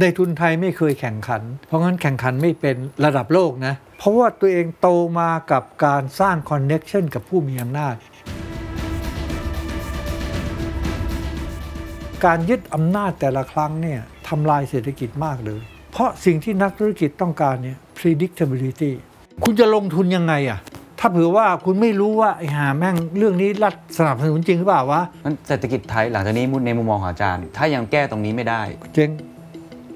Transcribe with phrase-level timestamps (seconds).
[0.00, 4.88] ในทุนไทยไม่เคยแข่งขัน เพราะงั้นแข่งขันไม่เป็นระดับโลกนะ เพราะว่าตัวเองโต
[5.20, 7.94] มากับการสร้างคอนเน็ชันกับผู้มีอำนาจ
[12.24, 15.60] การยึดอำนาจแต่ละครั้งเนี่ยทำลายเศรษฐกิจมากเลย
[15.92, 18.92] เพราะสิ่งที่นักธุรกิจต้องการเนี่ย predictability
[19.44, 20.58] คุณจะลงทุนยังไงอะ
[21.00, 28.62] ถ้าเผื่อว่าคุณไม่รู้ว่าไอ้หาแม่งเรื่องนี้รัฐสนับสนุนจริงหรือเปล่าวะมันเศรษฐกิจไทยหลังจากนี้ในมุมมองของอาจารย์ ถ้ายังแก้ตรงนี้ไม่ได้
[28.94, 29.10] เจ๊ง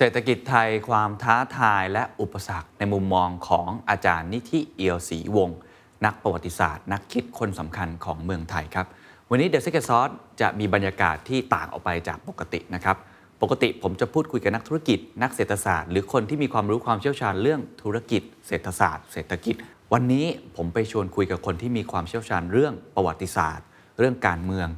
[0.00, 5.58] เศรษฐกิจไทยความท้าทายและอุปสรรคในมุมมองของอาจารย์นิธิเอียวศรีวงศ์
[6.04, 8.86] นักประวัติศาสตร์ นักคิดคนสำคัญของเมืองไทยครับ
[9.30, 12.96] วันนี้ The Secret Sauce จะมีบรรยากาศที่ต่างออกไปจากปกตินะครับ
[13.42, 19.54] ปกติผมจะพูดคุยกับนักธุรกิจ นักเศรษฐศาสตร์ หรือคนที่มีความรู้ความเชี่ยวชาญเรื่องธุรกิจ เศรษฐศาสตร์ เศรษฐกิจ
[19.92, 20.26] วันนี้
[20.56, 23.66] ผมไปชวนคุยกับคนที่มีความเชี่ยวชาญเรื่องประวัติศาสตร์
[23.98, 24.68] เรื่องการเมือง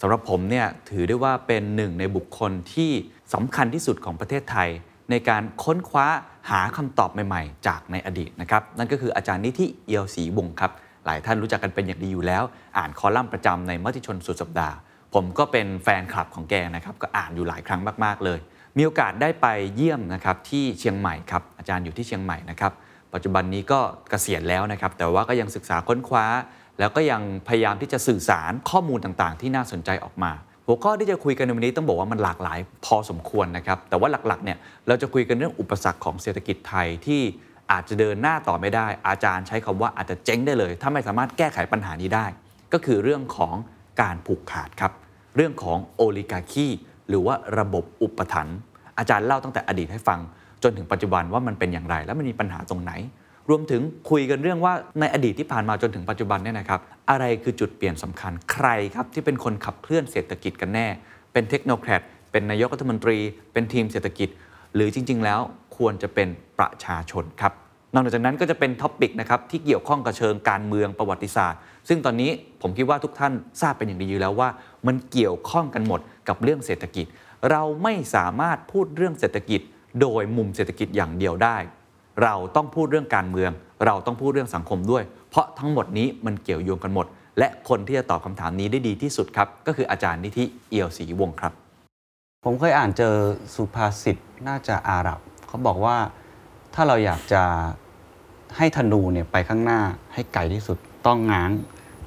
[0.00, 2.90] สำหรับผมเนี่ยถือได้ว่าเป็นหนึ่งในบุคคลที่
[3.34, 4.68] สำคัญที่สุดของประเทศไทย
[5.10, 6.06] ในการค้นคว้า
[6.50, 10.72] หาคำตอบใหม่ๆ จากในอดีตนะครับนั่นก็คืออาจารย์นิธิเอียวศรีวงครับ
[11.04, 12.42] หลายท่านรู้จักกันเป็นอย่างดีอยู่แล้ว
[12.78, 14.74] อ่านคอลัมน์ประจำในมติชนสุดสัปดาห์
[15.14, 18.38] ผมก็เป็นแฟนคลับของแกนะครับก็อ่านอยู่หลายครั้งมากๆเลย
[18.76, 22.72] มีโอกาสได้ไปเยี่ยมนะครับที่เชียงใหม่ครับอาจารย์อยู่ที่เชียงใหม่นะครับ
[23.14, 26.26] ปัจจุบันนี้ก็เกษียณแล้วนะครับแต่ว่าก็ยังศึกษาค้นคว้า
[26.80, 30.32] แล้วก็ยังพยายามที่จะสื่อสารข้อมูลต่างๆ ที่น่าสนใจออกมา
[30.66, 37.22] หัวข้อที่จะคุยกันในวันนี้ต้องบอกว่ามันหลากหลายพอสมควรนะครับ แต่ว่าหลักๆเนี่ยเราจะคุยกันเรื่องอุปสรรคของเศรษฐกิจไทยที่
[37.72, 42.26] อาจจะเดินหน้าต่อไม่ได้ อาจารย์ใช้คำว่าอาจจะเจ๊งได้เลย ถ้าไม่สามารถแก้ไขปัญหานี้ได้
[42.72, 43.54] ก็คือเรื่องของ
[44.00, 44.92] การผูกขาดครับ
[45.36, 46.66] เรื่องของโอลิการคี
[47.08, 48.56] หรือว่าระบบอุปถัมภ์
[48.98, 50.18] อาจารย์เล่าตั้งแต่อดีตให้ฟัง
[50.62, 52.92] จนถึงปัจจุบันว่ามันเป็นอย่างไร และมันมีปัญหาตรงไหน
[53.50, 56.80] รวมถึงคุยกันเรื่องว่าในอดีตที่ผ่านมาจนถึงปัจจุบันเนี่ยนะครับ
[57.10, 60.86] อะไรคือจุดเปลี่ยนสำคัญใครครับที่เป็นคนขับเคลื่อนเศรษฐกิจกันแน่
[61.32, 62.02] เป็น technocrat
[62.32, 63.18] เป็นนายกรัฐมนตรี
[63.52, 64.28] เป็นทีมเศรษฐกิจ
[64.74, 65.40] หรือจริง ๆ แล้ว
[65.76, 66.28] ควรจะเป็น
[66.58, 67.52] ประชาชนครับ
[67.94, 72.30] นอกจากนั้นก็จะเป็น topic นะครับที่เกี่ยวข้องกับเชิงการเมืองประวัติศาสตร์ ซึ่งตอนนี้
[72.62, 74.48] ผมคิดว่าทุกท่านทราบเป็นอย่างดีอยู่แล้วว่า
[74.86, 77.06] มันเกี่ยวข้องกันหมดกับเรื่องเศรษฐกิจ
[77.50, 79.60] เราไม่สามารถพูดเรื่องเศรษฐกิจ
[80.00, 81.56] โดยมุมเศรษฐกิจอย่างเดียวได้
[82.22, 83.50] เราต้องพูดเรื่องการเมือง
[83.86, 87.06] เราต้องพูดเรื่องสังคมด้วย เพราะทั้งหมดนี้มันเกี่ยวโยงกันหมด
[87.38, 91.52] และคนที่จะตอบคำถามนี้ได้ดีที่สุดครับ ก็คืออาจารย์นิธิเอียวศรีวงศ์ครับ
[92.44, 93.14] ผมเคยอ่านเจอ
[93.54, 94.16] สุภาษิต
[94.48, 95.96] น่าจะอาหรับเขาบอกว่า
[96.74, 97.42] ถ้าเราอยากจะ
[98.56, 99.80] ให้ธนูเนี่ยไปข้างหน้า
[100.14, 101.50] ให้ไกลที่สุด ต้องง้าง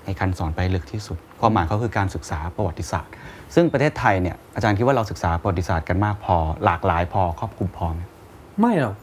[0.04, 3.14] ให้คันสอนไปลึกที่สุดความหมายเขาคือการศึกษาประวัติศาสตร์
[3.56, 6.36] ซึ่งประเทศไทยเนี่ยอาจารย์คิดว่าเราศึกษาประวัติศาสตร์กันมากพอ
[6.66, 8.02] หลากหลายพอครอบคลุมพอไหม
[8.60, 8.96] ไม่หรอก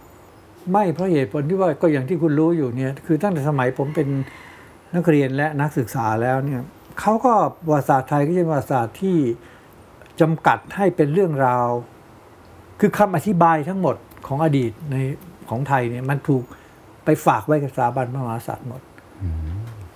[0.71, 4.09] ไม่เพราะเหตุผลที่ว่าก็อย่างที่คุณรู้อยู่เนี่ยคือตั้งแต่สมัยผมเป็น
[4.95, 6.61] นักเรียนและนักศึกษาแล้วเนี่ย
[7.01, 7.33] เขาก็
[7.65, 9.19] ประวัติศาสตร์ไทยก็จะเป็นประวัติศาสตร์ที่
[10.21, 11.67] จำกัดให้เป็นเรื่องราว
[12.81, 14.97] คือคำอธิบายทั้งหมดของอดีตใน
[15.49, 16.43] ของไทยเนี่ยมันถูก
[17.05, 18.83] ไปฝากไว้กับสถาบันพระมหากษัตริย์หมด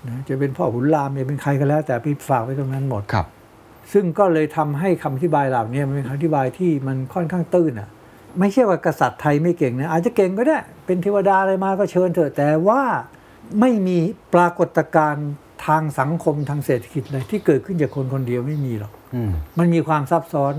[0.09, 3.27] นะจะเป็นพ่อขุนรามจะเป็นใครก็แล้ว แต่พี่ฝากไว้ตรงนั้นหมดครับ
[3.93, 7.89] ซึ่งก็เลยทำให้คำอธิบายเหล่านี้มันเป็นคำอธิบายที่มันค่อนข้างตื้นอะ
[8.41, 12.83] ไม่ใช่ว่ากษัตริย์ไทยไม่เก่งนะอาจจะเก่งก็ได้ เป็นเทวดาอะไรมาก็เชิญเถอะแต่ว่า
[13.61, 13.99] ไม่มี
[14.35, 15.29] ปรากฏการณ์
[15.67, 20.55] ทางสังคมทางเศรษฐกิจเลยที่เกิดขึ้นจากคนคนเดียวไม่มีหรอกอืมมันมีความซับซ้อน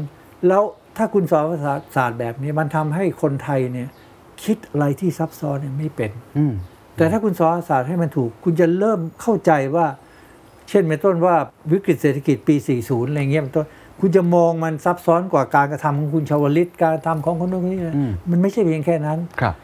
[0.48, 0.64] แล้ว
[0.98, 3.90] ถ้าคุณสอนภาษาศาสตร์แบบนี้มันทำให้คนไทยเนี่ย
[4.44, 6.54] คิดอะไรที่ซับซ้อนเนี่ยไม่เป็นอืม
[6.98, 9.86] แต่ถ้าคุณสอนศาสตร์ให้มันถูก คุณจะเริ่มเข้าใจว่า
[10.70, 11.36] เช่นเป็นต้นว่า
[11.72, 13.68] วิกฤตเศรษฐกิจปี 40 อะไรเงี้ยเป็นต้น
[14.00, 19.56] คุณจะมองมันซับซ้อนกว่าการกระทำของคุณชาวลิตการกระทำของคนนู้นคนนี้นะอืมมันไม่ใช่เพียงแค่นั้นครับ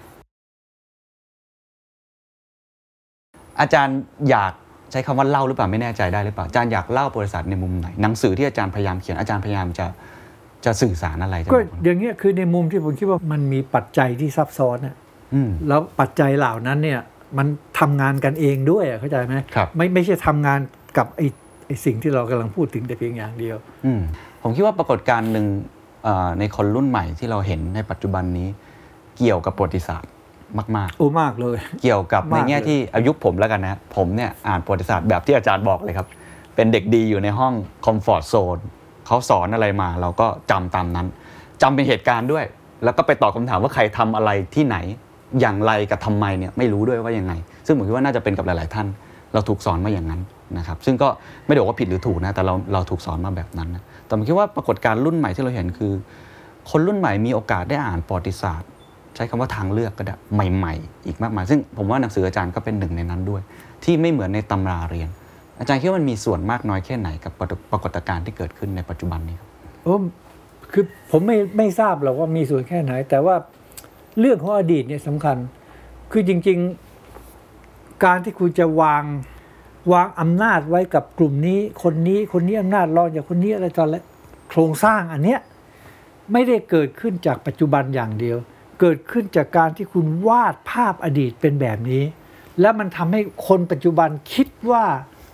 [3.60, 4.00] อาจารย์
[4.30, 4.54] อยาก
[4.92, 9.86] ใช้คำว่าเล่าหรือเปล่าไม่แน่ใจได้หรือเปล่าอาจารย์อยากเล่าประวัติศาสตร์ในมุมไหนหนังสือที่อาจารย์พยายามเขียนอาจารย์พยายามจะ
[10.66, 14.96] จะสื่อสารอะไรจะก็บอกอย่างเงี้ยคือในมุมที่ผมคิดว่ามันมีปัจจัยที่ซับซ้อนน่ะ
[15.34, 17.00] อืมแล้วปัจจัยเหล่านั้นเนี่ย
[17.38, 17.48] มัน
[17.80, 20.60] ทำงานกันเองด้วยอะเข้าใจไหมครับไม่ไม่ใช่ทำงาน
[20.98, 21.28] กับไอ้ไอ้
[21.86, 24.02] สิ่งที่เรากำลังพูดถึงแต่เพียงอย่างเดียวอืม
[24.44, 25.46] ผมคิดว่าปรากฏการณ์หนึ่ง
[26.04, 28.48] เอ่อในคนรุ่นใหม่ที่เราเห็นในปัจจุบันนี้
[29.18, 30.12] เกี่ยวกับประวัติศาสตร์
[30.78, 36.08] มากโอ้มากเลยๆเกี่ยวกับในมากแง่เลยที่อายุผมแล้วกันนะผมเนี่ยอ่านประวัติศาสตร์แบบที่อาจารย์บอกเลยครับ
[36.56, 37.54] เป็นเด็กดีอยู่ในห้อง
[37.86, 38.58] คอมฟอร์ z โซน
[39.08, 41.08] เขาสอนอะไรมา เราก็จำตามนั้น
[41.62, 42.46] จำเป็นเหตุการณ์ด้วย
[42.84, 44.78] แล้วก็ไปตอบคำถามว่าใครทำอะไรที่ไหน
[45.42, 47.34] อย่างไรกับทำไมเนี่ยไม่รู้ด้วยว่ายังไง
[47.66, 48.88] ซึ่งผมคิดว่าน่าจะเป็นกับหลาย ๆ ท่าน
[49.34, 50.22] เราถูกสอนมาอย่างนั้น
[50.58, 51.08] นะครับซึ่งก็
[51.46, 55.94] ไม่ได้บอกว่าผิดหรือถูกนะแต่เราเราถูกสอนมาแบบนั้นนะแต่ผมคิดว่าปรากฏการณ์รุ่นใหม่ที่เราเห็นคือ
[56.70, 58.70] คนรุ่นใหม่มีโอกาสได้อ่านประวัติศาสตร์
[59.16, 60.16] ใช้คำว่าทางเลือกก็ได้
[60.56, 63.42] ใหม่ ๆ อีกมากมาย ซึ่งผมว่าหนังสืออาจารย์ก็เป็นหนึ่งในนั้นด้วย
[63.84, 65.10] ที่ไม่เหมือนในตำราเรียน
[65.60, 67.34] อาจารย์คิดว่ามันมีส่วนมากน้อยแค่ไหนกับ
[67.72, 69.48] ปรากฏการณ์ที่เกิดขึ้นในปัจจุบันนี้ครับ
[69.84, 69.98] โอ้
[70.72, 73.36] คือผมไม่ไม่ทราบหรอกว่ามีส่วนแค่ไหน แต่ว่า
[74.20, 75.38] เรื่องของอดีตเนี่ยสำคัญ
[76.12, 76.60] คือจริง
[77.32, 79.04] ๆ การที่คุณจะวาง
[79.94, 84.02] วางอำนาจไว้กับกลุ่มนี้ คนนี้คนนี้อำนาจรองจากคนนี้อะไรตอนและ
[84.50, 85.40] โครงสร้างอันเนี้ย
[86.32, 88.38] ไม่ได้เกิดขึ้นจากปัจจุบันอย่างเดียว
[88.80, 92.04] เกิดขึ้นจากการที่คุณวาดภาพอดีตเป็นแบบนี้
[92.62, 94.86] แล้วมันทำให้คนปัจจุบันคิดว่า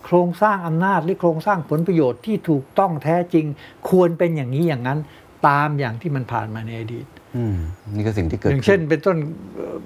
[0.06, 3.46] โครงสร้างอำนาจหรือโครงสร้างผลประโยชน์ที่ถูกต้องแท้จริง
[3.90, 5.00] ควรเป็นอย่างนี้อย่างนั้น
[5.48, 7.06] ตามอย่างที่มันผ่านมาในอดีต
[7.36, 7.58] อืม
[7.96, 9.18] นี่คือสิ่งที่เกิดอย่างขึ้เช่น เป็นต้น
[9.56, 9.78] เอ่อ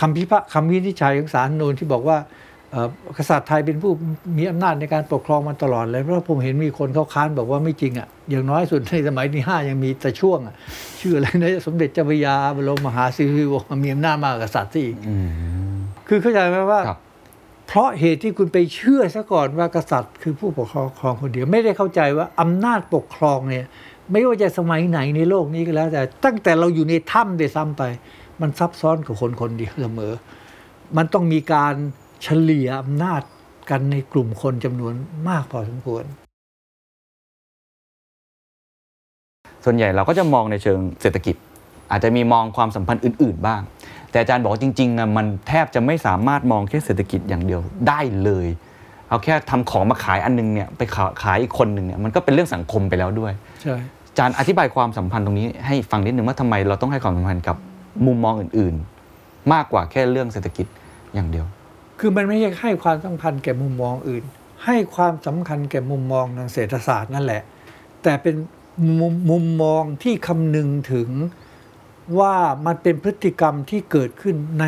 [0.00, 2.28] คำพิพากคำวินิจฉัยของศาลนูนที่บอกว่าเอ่อ
[3.18, 3.92] กษัตริย์ไทยเป็นผู้
[4.38, 10.54] มีอำนาจในการปกครองมาตลอดเลยเพราะผมเห็นมีคนเขาค้านบอกว่าไม่จริงอะอย่างน้อยสุดในสมัยที่ห้ายังมีแต่ช่วงอะ
[11.00, 15.14] ชื่ออะไรนะสมเด็จเจ้าพระยาบรมมหาสิริวงศ์มีอำนาจมากกว่ากษัตริย์ซะอีกอื
[15.70, 15.74] ม
[16.08, 16.98] คือเข้าใจไหมว่าครับ
[17.68, 23.64] เพราะเหตุที่คุณไปเชื่อซะก่อนว่ากษัตริย์ คือผู้ปกครองครองคนเดียวไม่ได้เข้าใจว่าอำนาจปกครองเนี่ย
[24.10, 27.82] ไม่ว่าจะสมัยไหนในโลกนี้ก็แล้ว แต่ตั้งแต่เราอยู่ในถ้ำได้ซ้ำไป
[28.40, 30.12] มันซับซ้อนกับคนคนเดียวเสมอ
[30.96, 31.74] มันต้องมีการ
[32.22, 33.22] เฉลี่ยอำนาจ
[33.70, 34.94] กันในกลุ่มคนจำนวน
[35.28, 36.04] มากพอสมควร
[39.64, 41.36] ส่วนใหญ่เราก็จะมองในเชิงเศรษฐกิจ
[41.90, 43.60] อาจจะมีมองความสัมพันธ์อื่น ๆ บ้าง
[44.10, 48.46] แต่อาจารย์บอกว่าจริงๆอะมันแทบจะไม่สามารถมองแค่เศรษฐกิจอย่างเดียวได้เลย
[49.08, 53.32] เอาแค่ทำของมาขายอันนึงเนี่ยไปขาขายอีกคนหนึ่งเนี่ยมันก็เป็นเรื่องสังคมไปแล้วด้วย
[53.62, 53.76] ใช่
[54.08, 57.56] อาจารย์อธิบายความสัมพันธ์ตรงนี้ให้ฟังนิดนึงว่าทำไมเราต้องให้ความสัมพันธ์กับ
[58.06, 58.74] มุมมองอื่น
[59.14, 60.66] ๆ มากกว่าแค่เรื่องเศรษฐกิจ
[61.14, 61.46] อย่างเดียว
[62.00, 64.24] คือมันไม่ใช่ให้ความสำคัญแก่มุมมองอื่น
[64.64, 67.42] ให้ความสำคัญแก่มุมมองทางเศรษฐศาสตร์นั่นแหละ
[68.02, 68.34] แต่เป็น
[69.00, 71.08] มุมมุมมองที่คำนึงถึง
[72.18, 72.34] ว่า
[72.66, 74.64] มันเป็นพฤติกรรมที่เกิดขึ้นใน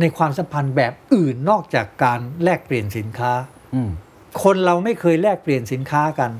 [0.00, 3.32] ในความสัมพันธ์แบบอื่นนอกจากการแลกเปลี่ยนสินค้า
[3.74, 3.90] อืม
[4.42, 6.30] คนเราไม่เคยแลกเปลี่ยนสินค้ากัน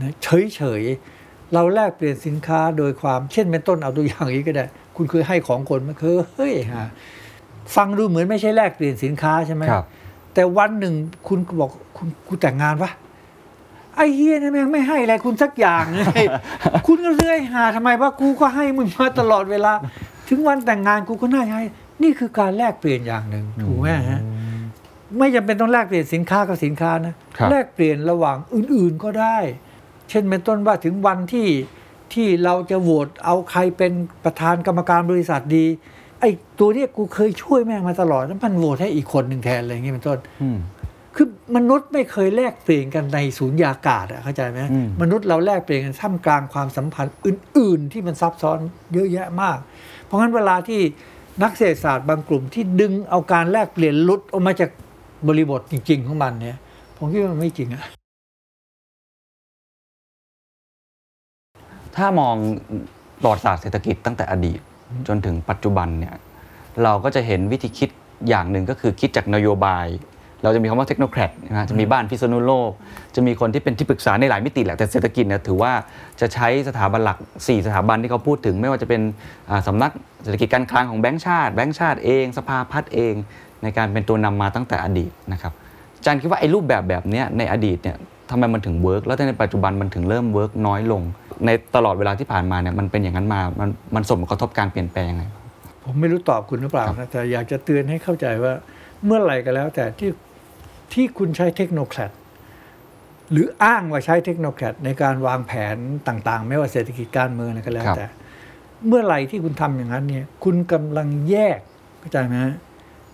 [0.00, 4.66] นะเฉยๆเราแลกเปลี่ยนสินค้าโดยความเช่นเป็นต้นเอาตัวอย่างนี้ก็ได้
[4.96, 6.88] คุณเคยให้ของคนไหมาเคยเฮ้ยฮะ
[7.76, 9.84] ฟังดูเหมือนไม่ใช่แลกเปลี่ยนสินค้าใช่ไหมครับ
[10.34, 10.94] แต่วันหนึ่ง
[11.28, 12.90] คุณก็บอกคุณกูแต่งงานปะ
[13.96, 16.26] ไอ้เฮียนี่แม่งไม่ให้อะไรคุณสักอย่างเลย
[16.86, 19.72] คุณก็เลยหาทำไมว่ากูก็ให้มึงมาตลอดเวลา
[20.28, 21.64] ถึงวันแต่งงานกูก็น่าจะให้
[22.02, 24.20] นี่คือการแลกเปลี่ยนอย่างหนึ่งถูกไหมฮะ
[25.18, 29.38] ไม่จำเป็นต้องแลกเปลี่ยนสินค้ากับสินค้านะครับแลกเปลี่ยนระหว่างอื่น ๆก็ได้
[30.10, 31.48] เช่นเป็นต้นว่าถึงวันที่
[32.12, 33.92] ที่เราจะโหวตเอาใครเป็น
[34.24, 35.66] ประธานกรรมการบริษัทดี
[36.20, 40.58] ไอ้ตัวเนี้ยกูเคยช่วยแม่งมาตลอดแล้วมันโหวตให้อีกคนหนึ่งแทนอะไรอย่างเงี้ยเป็นต้นอืม
[41.16, 41.26] คือ
[41.56, 48.58] มนุษย์ไม่เคยแลกเปลี่ยนกันในศูนยากาศอะเข้าใจไหมอืมมนุษย์เราแลกเปลี่ยนกันท่ามกลางความสัมพันธ์อื่น ๆ ที่มันซับซ้อน
[48.94, 49.58] เยอะแยะมาก
[50.04, 50.80] เพราะงั้นเวลาที่
[51.42, 54.70] นักเศรษฐศาสตร์บางกลุ่มที่ดึงเอาการแลกเปลี่ยนหลุดออกมาจาก
[55.28, 56.58] บริบทจริง ๆ ของมันเนี่ย
[56.96, 57.84] ผมคิดว่ามันไม่จริงอะ
[61.96, 62.36] ถ้ามอง
[63.22, 64.60] ประวัติศาสตร์เศรษฐกิจตั้งแต่อดีต
[65.08, 66.14] จนถึงปัจจุบันเนี่ย
[66.82, 67.90] เราก็จะเห็นวิธีคิด
[68.28, 69.86] อย่างหนึ่งก็คือคิดจากนโยบาย
[70.42, 72.70] เราจะมีคำว่าเทคโนแครดนะฮะจะมีบ้านพิษณุโลก
[73.14, 75.72] จะมีคนที่เป็นที่ปรึกษาในหลายมิติแหละแต่เศรษฐกิจเนี่ยถือว่า
[76.20, 79.00] จะใช้สถาบันหลัก 4 สถาบันที่เขาพูดถึง ไม่ว่าจะเป็น
[79.50, 79.90] อ่าสำนัก
[80.22, 83.14] เศรษฐกิจการคลังของแบงก์ชาติแบงก์ชาติเอง สภาพัฒน์เอง
[83.62, 85.52] ในการเป็นตัวนำมาตั้งแต่อดีตนะครับ
[85.96, 87.96] อาจารย์คิดว่าไอ้รูปแบบแบบเนี้ยในอดีตเนี่ย
[88.30, 91.02] ทำไมมันถึง work แล้วในปัจจุบันมันถึงเริ่ม work น้อยลง
[91.46, 95.24] ในตลอดเวลาที่ผ่านมาเนี่ยมันเป็นอย่างนั้นมามันมันส่งผลกระทบการเปลี่ยนแปลงยังไง
[95.84, 98.52] ผมไม่รู้ตอบคุณหรือเปล่านะแต่อยากจะเตือนให้เข้าใจว่า
[99.04, 100.10] เมื่อไหร่ก็แล้ว แต่ที่
[100.92, 102.10] ที่คุณใช้ technocrat
[103.30, 105.76] หรืออ้างว่าใช้ technocrat ในการวางแผน
[106.08, 108.06] ต่างๆ ไม่ว่าเศรษฐกิจการเมืองอะไรก็แล้วครับ แต่
[108.86, 111.58] เมื่อไหร่ที่คุณทำอย่างนั้นเนี่ย คุณกำลังแยก
[112.00, 112.54] เข้าใจไหมฮะ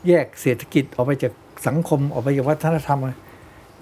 [0.08, 1.32] แยกเศรษฐกิจออกไปจาก
[1.66, 3.00] สังคมออกไปจากวัฒนธรรม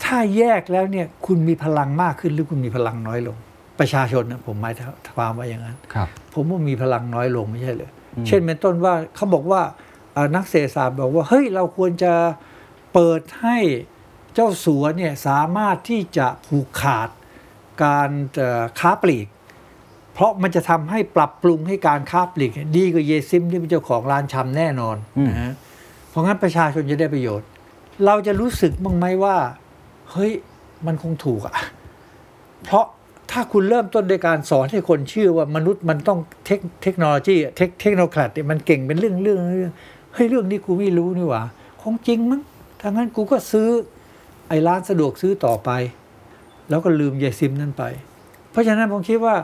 [0.04, 3.36] ถ้าแยกแล้วเนี่ยคุณมีพลังมากขึ้นหรือคุณมีพลังน้อยลง
[3.80, 4.74] ประชาชนนะผมหมาย
[5.16, 7.90] ความว่าอย่างนั้นครับผมว่ามีพลังน้อยลงไม่ใช่เลย
[8.26, 9.62] เช่นเป็นต้นว่าเขาบอกว่า
[10.12, 12.12] เอ่อนักเศรษฐศาสตร์บอกว่าเฮ้ยเราควรจะ
[12.94, 13.58] เปิดให้
[14.34, 17.08] เจ้าสัวเนี่ยสามารถที่จะผูกขาด
[17.84, 19.26] การเอ่อค้าปลีก
[20.14, 25.52] เพราะมันจะทำให้ปรับปรุงให้การค้าปลีกเนี่ยดีกว่าเยซิมที่เป็นเจ้าของร้านชำแน่นอนอืมนะฮะ
[26.10, 27.48] เพราะงั้นประชาชนจะได้ประโยชน์
[28.06, 29.36] เราจะรู้สึกบ้างไหมว่า
[30.14, 30.32] เฮ้ย
[30.86, 31.54] มันคงถูกอะ
[32.64, 32.84] เพราะ
[33.30, 39.72] ถ้าคุณเริ่มต้นโดยการสอนให้คนเชื่อว่ามนุษย์มันต้องเทคเทคโนโลยีเทค technocrat มันเก่งเป็นเรื่องเรื่องเรื่อง
[40.12, 41.42] เฮ้ยเรื่องนี้กูไม่รู้นี่หว่า
[41.82, 42.42] คงจริงมั้ง
[42.80, 43.68] ถ้างั้นกูก็ซื้อ
[44.48, 45.70] ไอ้ร้านสะดวกซื้อต่อไป
[46.68, 47.84] แล้วก็ลืมยายซิ้มนั่นไป
[48.50, 49.36] เพราะฉะนั้นผมคิดว่า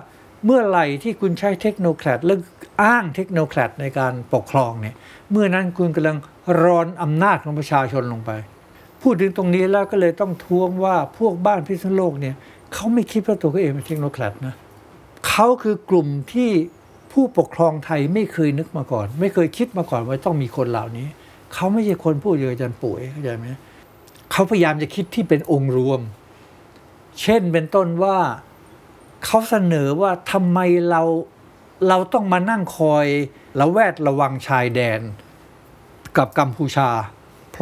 [0.45, 2.39] เมื่อไหร่ที่คุณใช้ technocrat แล้ว
[2.83, 4.97] อ้างเทคโนแครดในการปกครองเนี่ย
[5.31, 6.17] เมื่อนั้นคุณกำลัง
[6.63, 8.31] รอนอำนาจของประชาชนลงไป
[9.03, 12.35] พูดถึงตรงนี้แล้วก็เลยต้องท้วงว่าพวกบ้านพิษณุโลกเนี่ย
[12.73, 14.55] เขาไม่คิดว่าตัวเขาเองเป็นเทคโนแครดนะ
[15.29, 16.51] เขาคือกลุ่มที่
[17.13, 21.07] ผู้ปกครองไทยไม่เคยนึกมาก่อน ไม่เคยคิดมาก่อนว่าต้องมีคนเหล่านี้
[21.55, 23.47] เขาไม่ใช่คนพูดเยอะจารย์ปุ๋ยเข้าใจไหม
[24.33, 26.01] เขาพยายามจะคิดที่เป็นองค์รวม
[27.21, 28.19] เช่นเป็นต้นว่า
[29.25, 30.59] เขาเสนอว่าทำไม
[30.91, 31.03] เรา
[31.89, 33.07] เราต้องมานั่งคอย
[33.61, 35.01] ระแวดระวังชายแดน
[36.17, 36.89] กับกัมพูชา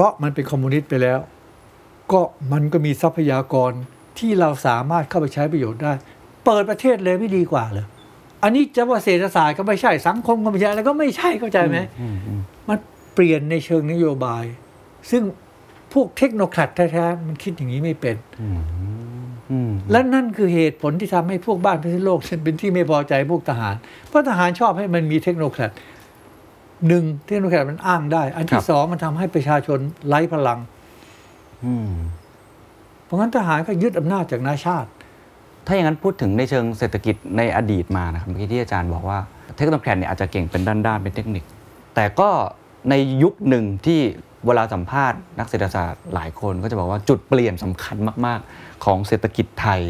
[0.01, 1.19] ราะมันเป็นคอมมิวนิสต์ไปแล้ว
[2.13, 2.21] ก็
[2.53, 3.73] มันก็มีทรัพยากร
[4.19, 5.93] ที่เราสามารถเข้าไปใช้ประโยชน์ได้
[6.45, 7.87] เปิดประเทศเลยไม่ดีกว่าเลย
[8.43, 11.79] อันนี้จะว่าเศรษฐศาสตร์ก็ไม่ใช่สังคมก็ไม่ใช่แล้วก็ไม่ใช่เข้าใจไหม
[12.69, 12.79] มัน
[13.15, 14.45] เปลี่ยนในเชิงนโยบาย
[15.11, 15.23] ซึ่ง
[15.93, 18.17] พวกเทคโนแครดแท้ๆมันคิดอย่างนี้ไม่เป็น
[19.91, 23.75] และนั่นคือเหตุผลที่ทำให้พวกบ้านพิษณุโลกเป็นที่ไม่พอใจพวกทหาร
[24.09, 25.71] เพราะทหารชอบให้มันมี technocrat
[26.87, 30.59] หนึ่ง technocrat มันอ้างได้ ครับ อันที่สองมันทำให้ประชาชนไร้พลัง
[33.05, 34.89] เพราะงั้นทหารก็ยึดอำนาจจากน้าชาติ
[35.67, 39.19] ถ้าอย่างนั้นพูดถึงในเชิงเศรษฐกิจในอดีตมานะครับเมื่อกี้ที่อาจารย์บอกว่า
[39.57, 41.45] technocrat เนี่ยอาจจะเก่งเป็นด้านๆเป็นเทคนิค
[41.95, 42.31] แต่ก็
[42.91, 44.01] ในยุคหนึ่งที่
[44.47, 49.81] เวลาสัมภาษณ์นักเศรษฐศาสตร์หลายคนก็จะบอกว่าจุดเปลี่ยนสำคัญมากๆ ของเศรษฐกิจไทย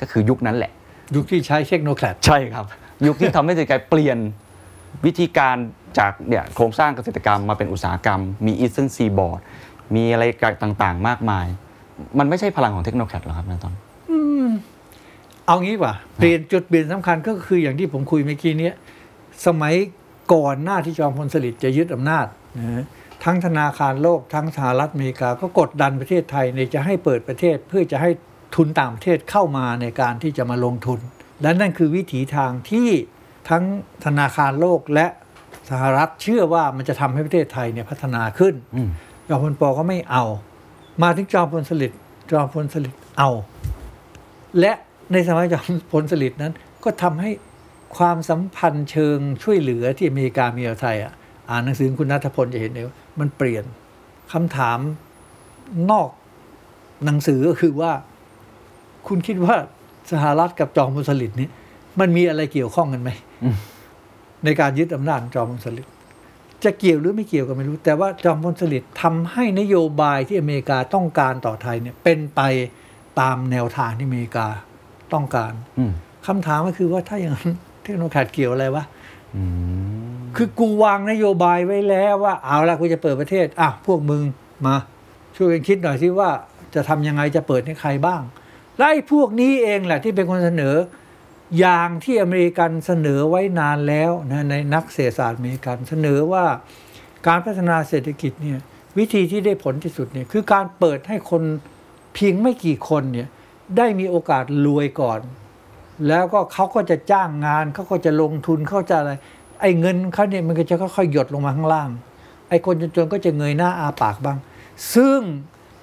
[0.00, 0.72] ก็คือยุคนั้นแหละ
[1.16, 2.64] ยุคที่ใช้ technocrat ใช่ครับ
[3.06, 4.18] ยุคที่ทำให้เศรษฐกิจเปลี่ยน
[5.06, 5.56] วิธีการ
[5.98, 9.40] จากเนี่ยโครงสร้างเกษตรกรรมมาเป็นอุตสาหกรรม มีอีสเท n นซีบอร์ด
[9.94, 10.24] มีอะไร
[10.62, 11.46] ต่างๆ มากมาย
[12.18, 13.74] มันไม่ใช่พลังของเทคโนแครดหรอครับในตอน
[15.46, 18.70] เอางี้ว่าเปลี่ยนจุดเปลี่ยนสำคัญก็คืออย่างที่ผมคุยเมื่อกี้นี้
[19.46, 19.74] สมัย
[20.32, 22.26] ก่อนหน้าที่จอมพลสฤษดิ์จะยึดอำนาจ
[22.58, 22.84] นะ
[23.24, 28.10] ทั้งธนาคารโลกทั้งสหรัฐอเมริกาก็กดดันประเทศไทยในจะให้เปิดประเทศเพื่อจะให้
[28.56, 31.00] ทุนต่างประเทศเข้ามาในการที่จะมาลงทุน
[31.42, 32.90] และนั่นคือวิถีทางที่
[33.50, 33.64] ทั้ง
[34.04, 35.06] ธนาคารโลกและ
[35.70, 38.88] สหรัฐเชื่อว่ามันจะทำให้ประเทศไทยเนี่ยพัฒนาขึ้นอืม
[39.28, 40.24] จอมพลปก็ไม่เอา
[41.02, 41.98] มาถึงจอมพลสฤษดิ์
[42.30, 43.30] จอมพลสฤษดิ์เอา
[44.60, 44.72] และ
[45.12, 46.52] ในสมัยจอมพลสฤษดิ์นั้น
[46.84, 47.30] ก็ทำให้
[47.96, 51.12] ความสัมพันธ์เชิงช่วยเหลือที่อเมริกามีกับไทยอะ
[51.48, 53.64] อ่านหนังสือคุณนัทพลจะเห็นเลยว่ามันเปลี่ยน
[54.32, 54.78] คำถาม
[55.90, 56.08] นอก
[57.04, 57.92] หนังสือก็คือว่า
[59.08, 59.54] คุณคิดว่า
[60.12, 61.48] สหรัฐกับจอมพลสฤษดิ์นี่
[62.00, 63.10] มันมีอะไรเกี่ยวข้องกันไหม
[64.44, 65.92] ในการยึดอำนาจของจอมพลสฤษดิ์
[66.64, 72.40] จะเกี่ยวหรือไม่เกี่ยวก็ไม่รู้ แต่ว่าจอมพลสฤษดิ์ทำให้นโยบายที่อเมริกาต้องการต่อไทยเนี่ยเป็นไป
[73.20, 74.46] ตามแนวทางที่อเมริกา
[75.12, 75.92] ต้องการอืม
[76.26, 77.50] คำถามก็คือว่าถ้าอย่างนั้น
[77.82, 78.84] เทคโนแครดเกี่ยวอะไรวะ
[79.36, 79.42] อื
[80.16, 84.22] มคือกูวางนโยบายไว้แล้วว่า เอาละกูจะเปิดประเทศอะพวกมึง
[84.66, 84.76] มา
[85.36, 86.30] ช่วยกันคิดหน่อยสิว่า
[86.74, 88.20] จะทำยังไงจะเปิดให้ใครบ้าง
[88.76, 90.74] และไอ้พวกนี้เองแหละที่เป็นคนเสนอ
[91.58, 96.44] อย่างที่อเมริกันเสนอไว้นานแล้วนะในนักเศรษฐศาสตร์อเมริกันเสนอว่า
[97.26, 98.58] การพัฒนาเศรษฐกิจเนี่ย
[98.98, 101.42] วิธีที่ได้ผลที่สุดเนี่ยคือการเปิดให้คน
[102.14, 103.28] เพียงไม่กี่คนเนี่ย
[103.76, 105.20] ได้มีโอกาสรวยก่อน
[106.08, 109.12] แล้วก็เขาก็จะจ้างงานเขาก็จะลงทุนเขาจะอะไร
[109.60, 111.90] ไอ้เงินเขาเนี่ยมันก็จะค่อยๆหยดลงมาข้างล่าง
[112.48, 114.38] ไอ้คนจนๆก็จะเงยหน้าอาปากบ้าง
[114.94, 115.20] ซึ่ง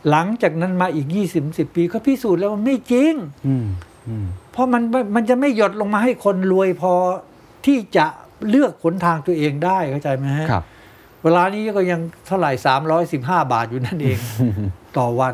[0.09, 3.13] หลังจากนั้นมาอีก 20 10 ปีเขาพิสูจน์แล้วว่าไม่จริง
[3.47, 3.65] อืม
[4.55, 6.93] เพราะมันไม่มันจะไม่หยดลงมาให้คนรวยพอ
[7.65, 8.05] ที่จะ
[8.49, 10.63] เลือกหนทางตัวเองได้เข้าใจไหมฮะครับ
[11.23, 12.51] เวลานี้ก็ยังเท่าไหร่
[13.07, 14.17] 315บาทอยู่นั่นเอง
[14.97, 15.33] ต่อวัน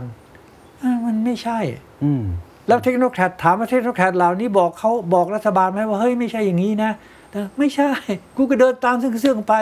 [0.81, 1.59] อะมันไม่ใช่
[2.03, 2.23] อืม
[2.67, 6.91] แล้วเทคโนแครดถามว่าเทคโนแครดเหล่านี้บอกเขาบอกรัฐบาลไหมว่าเฮ้ยไม่ใช่อย่างนี้นะ
[7.29, 7.91] แต่ไม่ใช่
[8.37, 9.53] กูก็เดินตามซึ่งซึ่งไป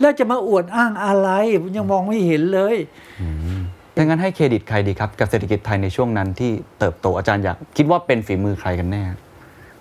[0.00, 1.30] แล้วจะมาอวดอ้างอะไร
[1.60, 2.76] ผมยังมองไม่เห็นเลย
[3.96, 9.02] ดังนั้นให้เครดิตใครดีครับ กับเศรษฐกิจไทยในช่วงนั้นที่เติบโตอาจารย์อยากคิดว่าเป็นฝีมือใครกันแน่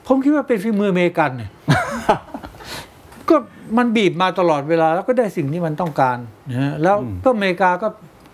[0.07, 1.51] ผมคิดว่าเป็นฝีมืออเมริกันเนี่ย
[3.29, 3.35] ก็
[3.77, 6.17] มันบีบมาตลอดเวลาแล้วก็ได้สิ่งที่มันต้องการ
[6.49, 7.87] นะฮะแล้วก็อเมริกาก็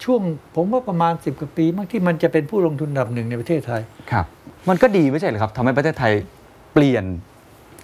[0.03, 0.21] ช่วง
[0.55, 3.81] ผมว่าประมาณสิบกว่าปีมั้งที่มันจะเป็นผู้ลงทุนอันดับหนึ่งในประเทศไทย
[4.11, 4.25] ครับ
[4.69, 6.13] มันก็ดีไม่ใช่เหรอครับทำให้ประเทศไทย
[6.73, 7.05] เปลี่ยน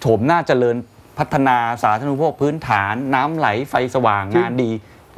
[0.00, 0.76] โฉมหน้าเจริญ
[1.18, 4.70] พัฒนาสาธารณูปโภคพื้นฐาน น้ำไหลไฟสว่างจริงงานดี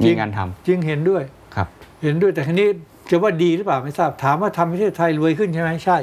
[0.03, 1.38] จริมีงงานทำจึงเห็นด้วยครับ
[2.01, 2.67] เห็นด้วยแต่ทีนี้
[3.09, 5.97] จะว่าดีหรือเปล่าไม่ทราบถามว่าทำประเทศไทยรวยขึ้นใช่ไหมใช่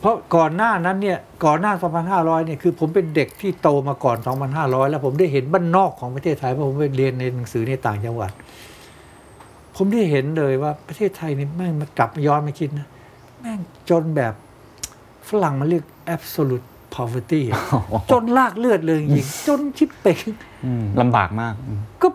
[0.00, 1.72] เพราะก่อนหน้านั้นเนี่ยก่อนหน้า
[2.10, 4.16] 2,500 เนี่ยคือผมเป็นเด็กที่โตมาก่อน
[4.54, 8.32] 2,500 แล้วผมได้เห็นบ้านนอกของประเทศไทยเพราะผมไปเรียนในหนังสือในต่างจังหวัด
[9.76, 12.86] ผมได้เห็นเลยว่าประเทศไทยนี่แม่งมากลับมาย้อนมาคิดนะ
[13.40, 13.58] แม่ง
[13.90, 14.34] จนแบบ
[15.28, 15.84] ฝรั่งมันเรียก
[16.14, 17.58] absolute poverty อะ
[18.12, 20.18] จนลากเลือดเลยจริงๆจนชิบเป่ง
[20.64, 22.08] อืมลำบากมากอืมก็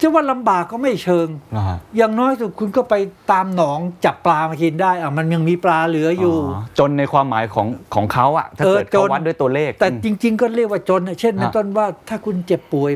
[0.00, 2.94] จะว่าลำบากก็ไม่เชิงเหรอฮะอย่างน้อยสุดคุณก็ไป
[3.32, 6.36] ตามหนองจับปลามากินได้อะมันยังมีปลาเหลืออยู่
[6.78, 12.92] จนในความหมายของของเขาอะถ้าเออเกิดเขาจนวัดด้วยตัวเลข แต่อืมจริง ๆ ก็เรียกว่าจนอะเช่นฮะในต้นว่าถ้าคุณเจ็บป่วย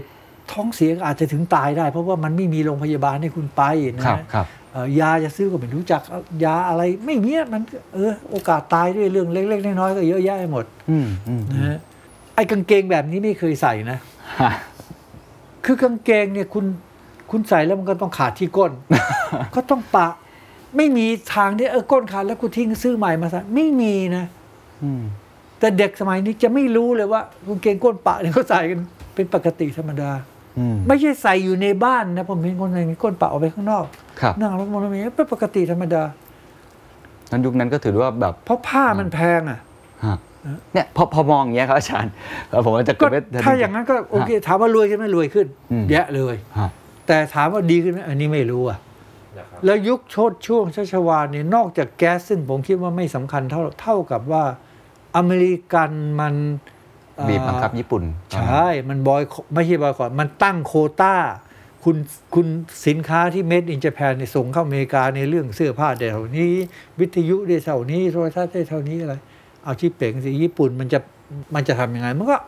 [0.52, 3.62] ท้องเสียก็อาจจะถึงตายได้ เพราะว่ามันไม่มีโรงพยาบาลให้คุณไป
[3.96, 6.00] นะครับครับเอ่อยาจะซื้อก็ไม่รู้จัก
[6.44, 11.78] ยาอะไรไม่มีอะมันก็เออโอกาสตายด้วยเรื่องเล็กๆน้อยๆก็เยอะแยะไปหมดอืมอืมนะฮะ
[12.34, 13.99] ไอ้กางเกงแบบนี้ไม่เคยใส่นะ
[14.40, 14.52] ฮะ
[15.64, 16.64] คือกางเกงเนี่ยคุณ
[17.34, 18.72] คุณใส่แล้วมันก็ต้องขาดที่ก้น
[19.54, 20.08] ก็ต้องปะ
[20.76, 24.24] ไม่มีทางที่เออก้นขาดแล้วกูทิ้งซื้อใหม่มาใส่ไม่มีนะ
[24.82, 25.02] อืม
[25.60, 28.80] แต่เด็กสมัยนี้จะไม่รู้เลยว่ากางเกงก้นปะเนี่ยเขาใส่กัน
[29.14, 30.10] เป็นปกติธรรมดา
[30.58, 33.84] อืมไม่ใช่ใส่อยู่ในบ้านนะผมเห็นคนใส่ก้นปะออกไปข้างนอก
[34.20, 36.02] ครับนั่งรถมอเตอร์ไซค์เป็นปกติธรรมดา
[37.30, 39.60] นั้นยุคนั้นก็ถือว่าแบบ เพราะผ้ามันแพงอะ
[40.04, 40.16] ฮะ
[40.74, 42.12] เนี่ยพอพอมองอย่างเงี้ยครับอาจารย์
[42.48, 46.70] เออผมว่าจะก็เกิดไม่ถ้าอย่างนั้นก็โอเคถามว่ารวยขึ้นไหมรวยขึ้นอืมแยะเลยฮะ
[47.06, 48.78] แต่ถามว่าดีขึ้นไหมอันนี้ไม่รู้อะ
[49.64, 54.44] แล้วยุคโชติช่วงชัชวาลเนี่ยนอกจากแก๊สซึ่งผมคิดว่าไม่สำคัญเท่าเท่ากับว่า
[55.16, 56.34] อเมริกันมัน
[57.16, 58.02] เอ่อบีบบังคับญี่ปุ่น
[58.34, 59.23] ใช่ มันบอย
[59.54, 61.16] ไม่ใช่บอยคอตมันตั้งโควต้า
[61.84, 61.96] คุณ
[62.34, 62.46] คุณ
[62.87, 66.52] สินค้าที่ made in Japan เนี่ยส่งเข้าอเมริกาในเรื่องเสื้อผ้าได้เท่านี้
[67.00, 69.14] วิทยุได้เท่านี้โทรทัศน์ได้เท่านี้อะไร
[69.64, 70.99] เอาที่เป่งสิญี่ปุ่นมันจะ
[71.54, 72.38] มันจะทำยังไงมันก็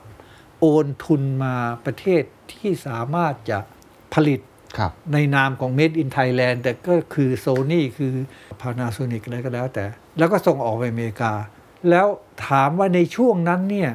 [0.61, 1.55] โอนทุนมา
[1.87, 2.23] ประเทศ
[2.53, 3.59] ที่สามารถจะ
[4.17, 4.41] ผลิต
[4.79, 8.15] ครับในนามของ Made in Thailand แต่ก็คือโซนี่คือ
[8.61, 9.85] Panasonic อะไรก็แล้วแต่
[10.19, 11.33] แล้วก็ส่งออกไปอเมริกา
[11.91, 12.07] แล้ว
[12.49, 13.91] ถามว่าในช่วงนั้นเนี่ย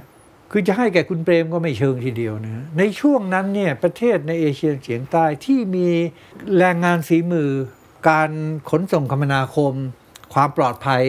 [0.51, 5.87] คือจะให้แก่คุณเปรมก็ไม่เชิงทีเดียวนะในช่วงนั้นเนี่ย ประเทศในเอเชียเฉียงใต้ที่มี
[6.57, 7.49] แรงงานฝีมือ
[8.09, 8.31] การ
[8.69, 9.73] ขนส่งคมนาคม
[10.33, 11.03] ความปลอดภัย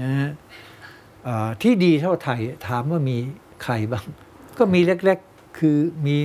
[0.00, 0.30] นะฮะ
[1.24, 3.16] เอ่อที่ดีเท่าไทยถามว่ามี
[3.62, 4.04] ใครบ้าง
[4.58, 6.16] ก็มีเล็กๆ คือมี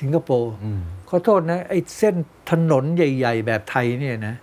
[0.00, 2.14] สิงคโปร์อืมขอโทษนะไอ้เส้น
[2.50, 4.34] ถนนใหญ่ ๆ แบบไทยเนี่ยนะ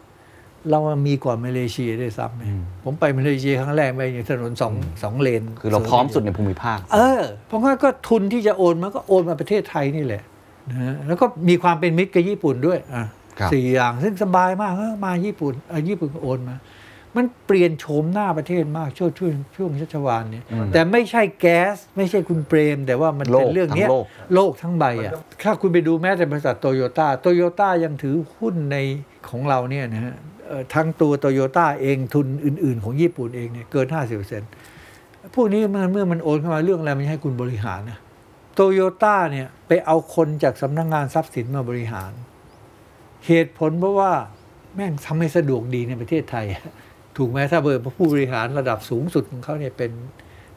[0.69, 10.23] เรามีกว่ามาเลเซียด้วยซ้ำนะอืมผมไปมาเลเซียครั้งแรกไปอย่างถนนสองสองเลน คือเราพร้อมสุดในภูมิภาค เออ เพราะงั้นก็ทุนที่จะโอนมาก็โอนมาประเทศไทยนี่แหละ
[10.69, 13.05] นะฮะแล้วก็มีความเป็นมิตรกับญี่ปุ่นด้วยอะ
[13.39, 16.55] ครับสี่อย่างซึ่งสบายมากเออมาญี่ปุ่นเออญี่ปุ่นก็โอนมา
[17.15, 20.43] มันเปลี่ยนโฉมหน้าประเทศมากช่วงช่วงช่วงชัชวาลเนี่ย
[20.73, 25.11] แต่ไม่ใช่แก๊ส ไม่ใช่คุณเปรม แต่ว่ามันเป็นโลกเรื่องเนี้ยทั้งโลกโลกทั้งใบอะ
[25.43, 28.77] ถ้าคุณไปดูแม้แต่บริษัทโตโยต้าโตโยต้ายังถือหุ้นใน
[29.29, 30.15] ของเราเนี่ยนะฮะ
[30.47, 33.87] เอ่อทั้งตัวโตโยต้าเองทุนอื่น ๆ ของญี่ปุ่นเองเนี่ยเกิน
[34.61, 37.99] 50%พวกนี้มันเมื่อมันโอนเข้ามาเรื่องอะไรมันให้คุณบริหารนะ
[38.55, 42.11] โตโยต้าเนี่ยไปเอาคนจากสำนักงานทรัพย์สินมาบริหาร
[43.27, 44.11] เหตุผลเพราะว่า
[44.75, 46.45] แม่งทำให้สะดวกดีในประเทศไทย
[47.17, 49.91] ถูกไหมถ้าเบอร์ผู้บริหารระดับสูงสุดของเขาเนี่ยเป็น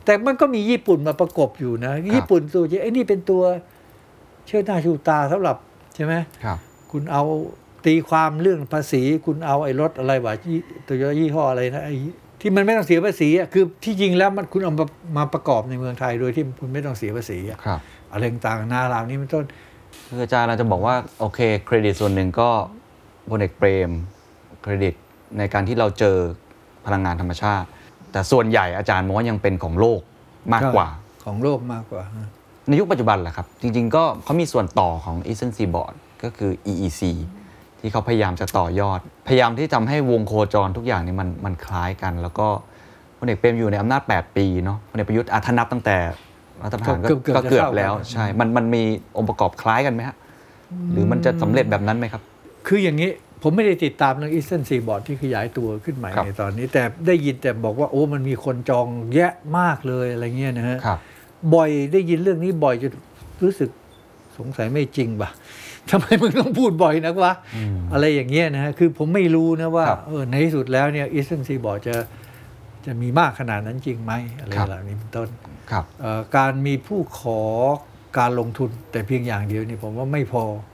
[0.04, 3.42] แต่มันก็มีญี่ปุ่นมาประกบอยู่นะ ญี่ปุ่นตัวจริงไอ้นี่เป็นตัว
[4.46, 5.56] เชิดหน้าชูตาสำหรับ
[5.94, 6.14] ใช่ไหม
[6.44, 6.58] ครับ
[6.92, 7.22] คุณเอา
[7.86, 11.94] ตีความเรื่องภาษี คุณเอาไอ้รถอะไรวะยี่ตัวยี่ห้ออะไรนะไอ้
[12.40, 14.86] ที่มันไม่ต้องเสียภาษีอะคือที่จริงแล้วมันคุณเอามา
[15.16, 17.80] มาประกอบในเมืองไทยโดยที่คุณไม่ต้องเสียภาษีอะครับ
[18.12, 19.44] อะไรต่างๆนาเหล่านี้เป็นต้น
[20.08, 22.50] คืออาจารย์เราจะบอกว่าโอเค เครดิตส่วนหนึ่งก็
[23.30, 23.90] พลเอกเปรม
[24.62, 24.94] เครดิต
[25.38, 26.16] ในการที่เราเจอ
[26.86, 27.66] พลังงานธรรมชาติ
[28.12, 30.00] แต่ส่วนใหญ่อาจารย์มองว่ายังเป็นของโลก
[30.54, 30.88] มากกว่า
[31.24, 32.02] ของโลกมากกว่า
[32.68, 37.02] ในยุคปัจจุบันแหละครับ จริงๆ ก็เขามีส่วนต่อของ Eastern Seaboard ก็คือ EEC
[37.80, 42.46] ที่เขาพยายามจะต่อยอด พยายามที่ทำให้วงโคจรทุกอย่างเนี่ยมันมันคล้ายกัน แล้วก็
[43.18, 45.96] พลเอกเปรมอยู่ในอำนาจ 8 ปีเนาะพลเอกประยุทธ์ถ้านับตั้งแต่
[46.62, 48.82] รัฐประหารก็เกือบๆก็จะเกือบเท่ากันแล้วใช่ มันมันมมี
[49.16, 50.16] องค์ประกอบคล้ายกันไหมฮะ
[50.92, 52.22] หรือมันจะสำเร็จแบบนั้นไหมครับ
[52.66, 53.10] คืออย่างนี้
[53.46, 60.98] ผมไม่ได้ติดตามเรื่อง Eastern Seaboard ที่ขยายตัวขึ้นใหม่ครับในตอนนี้ แต่ได้ยินแต่บอกว่าโอ้มันมีคนจองแยะมากเลยอะไรเงี้ยนะฮะครับ
[61.54, 62.92] บ่อยได้ยินเรื่องนี้บ่อยจน
[63.42, 63.70] รู้สึก
[64.38, 65.30] สงสัยไม่จริงป่ะ
[65.90, 67.33] ทำไมมึงต้องพูดบ่อยนักวะ
[67.92, 71.96] อะไรอย่างเงี้ยนะฮะคือผมไม่รู้นะว่าครับเออในที่สุดแล้วเนี่ย Eastern Seaboard จะ
[72.87, 75.28] จะมีมากขนาดนั้นจริงไหมอะไรครับเหล่านี้เป็นต้น
[75.70, 77.40] ครับเอ่อการมีผู้ขอ
[78.18, 80.61] การลงทุนแต่เพียงอย่างเดียวนี่ผมว่าไม่พอคร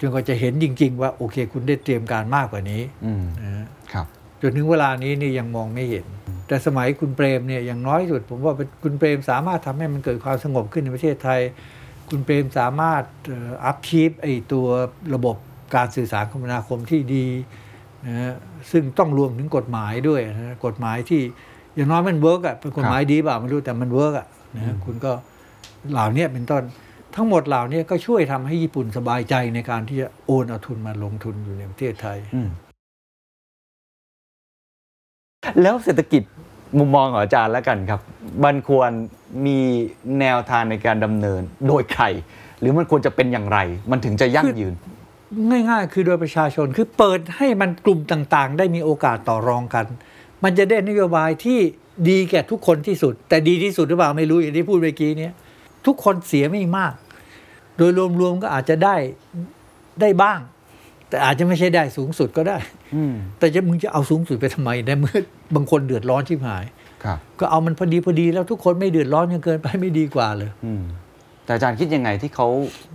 [0.00, 4.06] จนกว่าจะเห็นจริง ๆ ว่าโอเค คุณได้เตรียมการมากกว่านี้อืมนะฮะครับ
[4.42, 6.06] จนถึงเวลานี้นี่ยังมองไม่เห็น
[6.46, 11.40] แต่สมัยคุณเปรมเนี่ยอย่างน้อยสุด ผมว่าคุณเปรมสามารถทำให้มันเกิดความสงบขึ้นในประเทศไทย
[12.08, 13.02] คุณเปรมสามารถ
[13.64, 14.66] อัพชีพไอตัว
[15.14, 15.36] ระบบ
[15.74, 17.26] การสื่อสารคมนาคมที่ดี
[18.06, 18.34] นะฮะ
[18.70, 21.22] ซึ่งต้องรวมถึงกฎหมายด้วยนะฮะกฎหมายที่
[21.74, 25.12] อย่างน้อยมัน work อะเป็นกฎหมายดีเปล่าไม่รู้แต่มัน work อะนะฮะคุณก็
[25.92, 26.62] เหล่านี้เป็นต้น
[27.14, 32.48] ทั้งหมดเหล่านี้ก็ช่วยทำให้ญี่ปุ่นสบายใจในการที่จะโอนเอาทุนมาลงทุนอยู่ในประเทศไทยอืม
[35.62, 36.22] แล้วเศรษฐกิจ
[36.78, 38.00] มุมมองของอาจารย์แล้วกันครับ
[38.44, 38.90] มันควร
[39.46, 39.58] มี
[40.20, 42.04] แนวทางในการดำเนินโดยใคร
[42.60, 43.58] หรือมันควรจะเป็นอย่างไร
[43.90, 44.74] มันถึงจะยั่งยืน
[45.50, 49.86] ง่ายๆ คือโดยประชาชนคือเปิดให้มันกลุ่มต่างๆ ได้มีโอกาสต่อรองกัน
[50.44, 51.58] มันจะได้นโยบายที่
[52.08, 55.32] ดีแก่ทุกคนที่สุด แต่ดีที่สุดหรือเปล่าไม่รู้อย่างที่พูดเมื่อกี้เนี้ย
[55.86, 56.92] ทุกคนเสียไม่มาก
[57.76, 57.90] โดย
[58.20, 58.96] รวมๆก็อาจจะได้
[60.00, 60.38] ได้บ้าง
[61.08, 62.58] แต่อาจจะไม่ใช่ได้สูงสุดก็ได้
[62.94, 65.18] อืมแต่จะมึงจะเอาสูงสุดไปทำไมในเมื่อ
[65.54, 66.64] บางคนเดือดร้อนชิบหาย
[67.04, 70.82] ครับก็เอามันพอดีพอดีแล้วทุกคนไม่เดือดร้อนจนเกินไปไม่ดีกว่าเลยอืม
[71.44, 72.46] แต่อาจารย์คิดยังไงที่เขา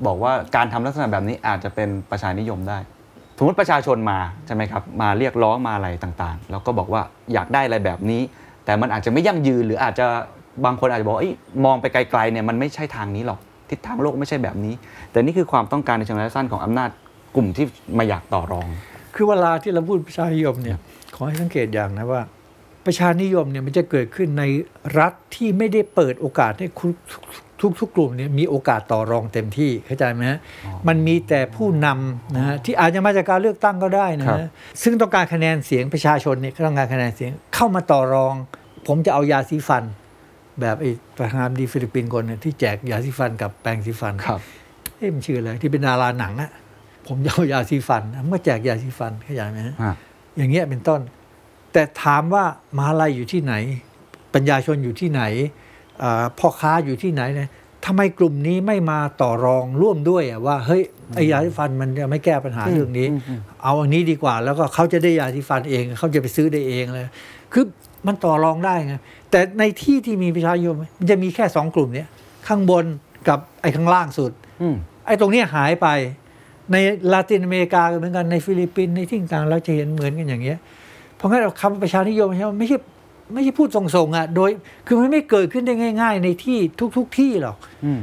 [0.05, 2.77] บอกว่าการทำลักษณะแบบนี้อาจจะเป็นประชานิยมได้
[3.37, 7.01] สมมติประชาชนมาใช่ไหมครับ มาเรียกร้องมาอะไรต่างๆ แล้วก็บอกว่า
[7.33, 8.21] อยากได้อะไรแบบนี้
[8.65, 10.07] แต่มันอาจจะไม่ยั่งยืนหรืออาจจะ
[10.65, 11.33] บางคนอาจจะบอกว่าเอ้ย
[11.65, 13.39] มองไปไกลๆเนี่ยมันไม่ใช่ทางนี้หรอก
[13.69, 14.73] ทิศทางโลกไม่ใช่แบบนี้
[15.11, 16.89] แต่นี่คือความต้องการในเชิงระยะสั้นของอำนาจ
[17.35, 17.65] กลุ่มที่
[17.97, 18.67] มาอยากต่อรอง
[19.15, 20.77] คือเวลาที่เราพูดประชานิยมเนี่ย
[21.15, 22.21] ขอให้สังเกตอย่างนะว่า
[22.85, 24.43] ประชานิยมเนี่ยมันจะเกิดขึ้นใน
[24.99, 26.95] รัฐที่ไม่ได้เปิดโอกาสให้ทุก
[27.61, 30.39] ทุกทุกกลุ่มเนี่ยมีโอกาสต่อรองเต็มที่เข้าใจไหมฮะ
[30.87, 34.49] มันมีแต่ผู้นำนะฮะที่อาจจะมาจากการเลือกตั้งก็ได้นะฮะครับ
[34.83, 38.33] ซึ่งต้องการคะแนนเสียงประชาชนเนี่ยก็ต้องการคะแนนเสียงเข้ามาต่อรอง
[38.87, 39.83] ผมจะเอายาสีฟัน
[40.61, 44.39] แบบไอ้ประธานาธิบดีฟิลิปปินส์คนเนี่ยที่แจกยาสีฟันกับแปรงสีฟันครับ
[44.97, 46.51] เอ๊ะมันชื่ออะไรที่เป็นดาราหนังอะ
[47.07, 49.95] ผมจะเอายาสีฟันเมื่อแจกยาสีฟันเข้าใจไหมฮะฮะ
[50.37, 51.01] อย่างเงี้ยเป็นต้น
[51.73, 52.43] แต่ถามว่า
[52.77, 53.53] มหาลัยอยู่ที่ไหน
[54.33, 55.21] ปัญญาชนอยู่ที่ไหน
[56.03, 57.49] อ่าพ่อค้าอยู่ที่ไหนเนี่ย
[57.85, 60.81] ทำไมกลุ่มนี้ไม่มาต่อรองร่วมด้วยอะว่าเฮ้ย
[61.15, 63.07] ไอ้ยาสีฟันมันจะไม่แก้ปัญหาเรื่องนี้
[63.63, 67.05] เอาอันนี้ดีกว่า แล้วก็เขาจะได้ยาสีฟันเองเขาจะไปซื้อได้เองเลย
[67.53, 67.65] คือ
[68.07, 68.95] มันต่อรองได้ไง
[69.31, 72.07] แต่ในที่ที่มีประชาชนมันจะมีแค่สองกลุ่มเนี้ย
[72.47, 72.85] ข้างบน
[73.27, 74.75] กับไอ้ข้างล่างสุดอืม
[75.07, 75.87] ไอ้ตรงเนี้ยหายไป
[76.71, 76.75] ใน
[77.11, 80.57] ลาตินอเมริกาก็เหมือนกันในฟิลิปปินส์ในที่ต่างๆเราจะเห็นเหมือนกันอย่างเงี้ย
[81.15, 82.77] เพราะงั้นเราคำว่าประชานิยมไม่ใช่ไม่ใช่
[83.33, 84.49] ไม่ใช่พูดส่งๆอะโดย
[84.87, 86.57] คือมันไม่เกิดขึ้นได้ง่าย ๆ ในที่
[86.97, 88.01] ทุกๆที่หรอกอืม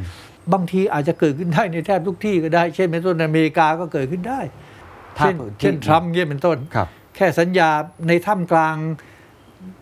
[0.52, 4.40] บางทีอาจจะเกิดขึ้นได้ในแทบทุกที่ก็ได้ เช่นเป็นต้นในอเมริกาก็เกิดขึ้นได้
[5.18, 7.70] ถ้าเช่นพื้นที่เช่นทรัมป์เงี้ยเป็นต้นครับแค่สัญญา
[8.08, 8.76] ในท่ามกลาง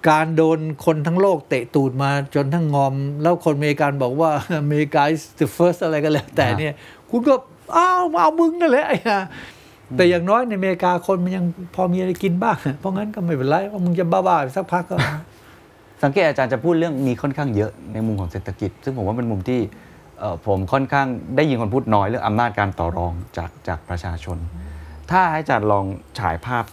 [0.09, 6.73] การโดนคนทั้งโลกเตะตูดมาจนทั้งงอม แล้วคนอเมริกันบอกว่าอเมริกา is the first อะไรก็แล้วแต่เนี่ย
[7.11, 7.35] คุณก็
[7.77, 9.19] อ้าวมาเอามึงนั่นแหละไอ้ห่า
[9.97, 14.97] แต่อย่างน้อยในอเมริกาคนมันยังพอมีอะไรกินบ้าง เพราะงั้นก็ไม่เป็นไรว่ามึงจะบ้าๆไปสักพักก็
[16.03, 19.61] สังเกตอาจารย์จะพูดเรื่องนี้ค่อนข้างเยอะในมุมของเศรษฐกิจ ซึ่งผมว่าเป็นมุมที่
[20.19, 24.39] เอ่อผมค่อนข้างได้ยินคนพูดน้อยเรื่องอำนาจการต่อรองจากจากประชาชน
[25.11, 25.85] ถ้าให้อาจารย์ลอง
[26.19, 26.65] ฉายภาพ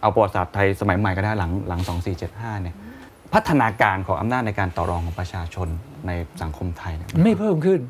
[0.00, 1.80] เอาประวัติศาสตร์ไทยสมัยใหม่ก็ได้หลังหลัง
[2.22, 2.76] 2475 เนี่ย
[3.34, 5.68] พัฒนาการของอำนาจในการต่อรองของประชาชน
[6.06, 6.10] ใน
[6.42, 7.80] สังคมไทยเนี่ยมันไม่เพิ่มขึ้น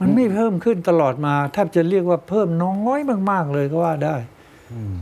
[0.00, 3.00] มันไม่เพิ่มขึ้นตลอดมาแทบจะเรียกว่าเพิ่มน้อย
[3.30, 4.16] มาก ๆ เลยก็ว่าได้
[4.72, 4.94] อืม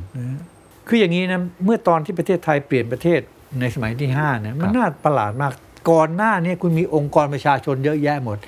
[0.89, 3.21] คืออย่างนี้นะเมื่อตอนที่ประเทศไทยเปลี่ยนประเทศ
[3.61, 5.53] ในสมัยที่ห้าเนี่ยมันน่าประหลาดมาก
[5.91, 8.39] ก่อนหน้านี้คุณมีองค์กรประชาชนเยอะแยะหมด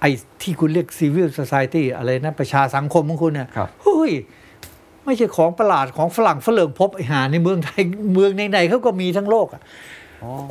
[0.00, 0.10] ไอ้
[0.42, 4.10] ที่คุณเรียก civil society อะไรนะ ประชาสังคมของคุณเนี่ยครับเฮ้ย
[5.08, 7.82] ไม่ใช่ของประหลาดของฝรั่งฝรั่งพบไอ้หาในเมืองไทย
[8.14, 9.62] เมืองไหนๆเขาก็มีทั้งโลกอะ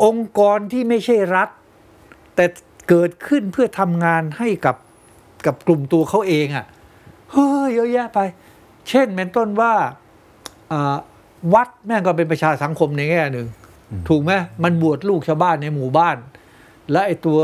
[0.06, 1.50] องค์กรที่ไม่ใช่รัฐ
[2.36, 2.46] แต่
[2.89, 4.76] เกิดขึ้นเพื่อทำงานให้กับ
[5.46, 6.65] กับกลุ่มตัวเขาเองอะ่ะ
[7.32, 8.20] เฮ้ยเยอะแยะไป
[8.89, 9.74] เช่นเป็นต้นว่า
[10.72, 10.96] อ่า
[11.54, 13.48] วัดแม่งก็เป็นประชาสังคมในแง่หนึ่ง
[14.10, 14.32] ถูกไหม
[14.63, 16.17] มันบวชลูกชาวบ้านในหมู่บ้าน
[16.91, 17.39] และไอ้ตัว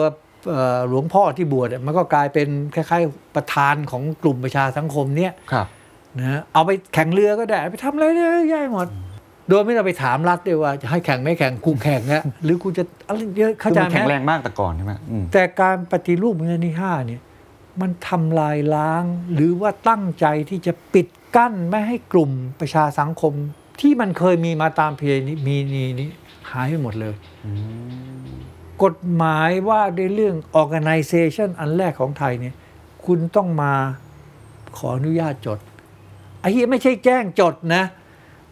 [0.50, 5.68] เอ่อหลวงพ่อที่บวชอะมันก็กลายเป็นคล้ายๆประธานของกลุ่มประชาสังคมเนี้ยครับ
[6.20, 8.88] นะฮะเอาไปแข่งเรือก็ได้ ไปทำอะไรได้เยอะแย่หมด
[9.50, 17.22] โดยไม่ต้องไปถามรัฐด้วยว่าจะให้แข่งไม่แข่งกูแข่งอะหรือกูจะอะไรเยอะเข้าคือใจมันไหมแข็งแรงมากแต่ก่อนใช่ไหมอืมแต่การปฏิรูปเมืองที่ห้าเนี่ย
[17.82, 23.34] มันทำลายล้าง หรือว่าตั้งใจที่จะปิดกั้นไม่ให้กลุ่มประชาสังคม
[23.82, 26.10] ที่มันเคยมีมาตามเพณีมีนีนี้
[26.52, 27.16] หายไปหมดเลย
[28.84, 32.56] กฎหมายว่าด้วยเรื่อง organization อันแรกของไทยเนี่ย
[33.06, 33.74] คุณต้องมา
[34.78, 35.60] ขออนุญาตจด
[36.44, 37.84] ไอ้เหี้ยไม่ใช่แจ้งจดนะ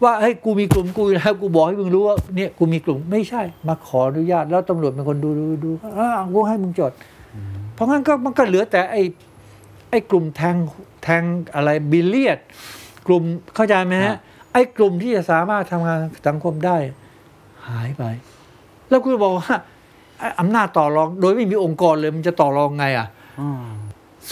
[0.02, 6.92] ว่าเฮ้ยกูมีกลุ่มกูอยู่แล้วกูบอกให้มึงรู้ว่าเนี่ยกูมีกลุ่มไม่ใช่ มาขออนุญาตแล้วตำรวจเป็นคนดูดูดูอ่ากูให้มึงจด
[7.74, 9.02] เพราะงั้นก็มันก็เหลือแต่ไอ้
[9.90, 10.56] ไอ้กลุ่มแทง
[11.02, 11.22] แทง
[11.54, 12.38] อะไรบิลเลียด
[13.06, 13.22] กลุ่ม
[13.54, 14.16] เข้าใจไหมฮะ
[14.52, 16.76] ไอ้กลุ่มที่จะสามารถทำงานสังคมได้
[17.68, 18.04] หายไป
[18.88, 19.54] แล้วคุณบอกว่า
[20.18, 23.08] ไอ้อำนาจต่อรอง โดยไม่มีองค์กรเลยมันจะต่อรองไงอะ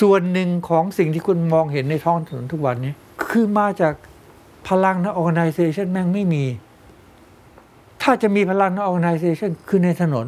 [0.01, 2.92] ส่วนหนึ่งของสิ่งที่คุณมองเห็นในท้องถนนทุกวันนี้
[3.31, 3.95] คือมาจาก
[4.69, 6.45] พลังนะ organization แม่งไม่มี
[8.03, 10.27] ถ้าจะมีพลังนะ organization คือในถนน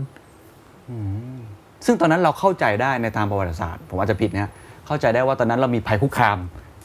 [1.86, 4.50] ซึ่งตอนนั้นเราเข้าใจได้ในทางประวัติศาสตร์ ผมอาจจะผิดนะ
[4.86, 6.38] เข้าใจได้ว่าตอนนั้นเรามีภัยคุกคาม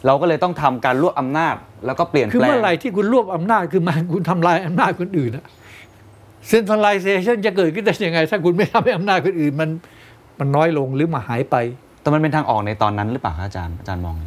[0.06, 5.46] เราก็เลยต้องทำการรวบอำนาจ แล้วก็เปลี่ยนคือแปลงเมื่อไหร่ที่คุณรวบอำนาจคือมันคุณทำลายอำนาจคนอื่นอะ
[6.52, 9.70] centralization จะเกิดขึ้นได้ยังไง ถ้าคุณไม่ทำให้อำนาจคนอื่นมัน
[10.40, 11.56] มันน้อยลงหรือมาหายไป
[12.02, 14.26] แต่มันเป็นทางออกในตอนนั้นหรือเปล่าครับอาจารย์อาจารย์มองไง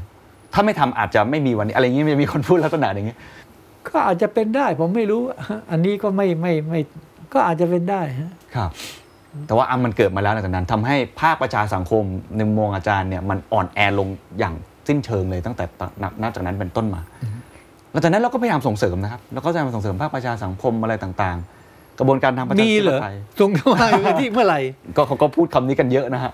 [0.55, 3.17] ถ้าไม่ทำอาจจะไม่มีวันนี้อะไรอย่างนี้มีคนพูดลักษณะอย่างนี้
[3.89, 5.23] ก็อาจจะเป็นได้ ผมไม่รู้
[5.71, 6.81] อันนี้ก็ไม่ไม่ไม่
[7.33, 8.71] ก็อาจจะเป็นได้ฮะครับ
[9.47, 12.03] แต่ว่าอะมันเกิดมาแล้วหลังจากนั้นทำให้ภาคประชาสังคม
[12.37, 14.09] ในมุมมองอาจารย์เนี่ยมันอ่อนแอลง
[14.39, 14.55] อย่าง
[14.89, 15.65] สิ้นเชิงเลยตั้งแต่
[16.03, 17.01] นับนับจากนั้นเป็นต้นมา
[17.93, 21.37] หลังจากนั้นเราก็พยายามส่งเสริมนะครับเราก็พยายามส่งเสริมภาคประชาสังคมอะไรต่าง
[21.69, 24.61] ๆ กระบวนการทางประชามีธิเหรปอไตยตรงมาที่เมื่อไหร่
[24.97, 26.33] ก็เขาก็พูดคำนี้กันเยอะนะฮะ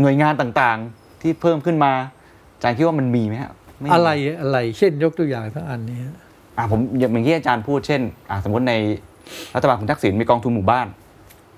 [0.00, 1.92] หน่วยงานต่างๆ ที่เพิ่มขึ้นมา
[2.58, 5.98] อาจารย์คิดว่ามันมีไหมฮะม่มีอะไรอะไร เช่นยกตัวอย่างทั้งอันนี้
[6.58, 8.74] อะผมอย่างที่อาจารย์พูดเช่นอะสมมติใน
[9.54, 10.86] รัฐบาลคุณทักษิณมีกองทุนหมู่บ้าน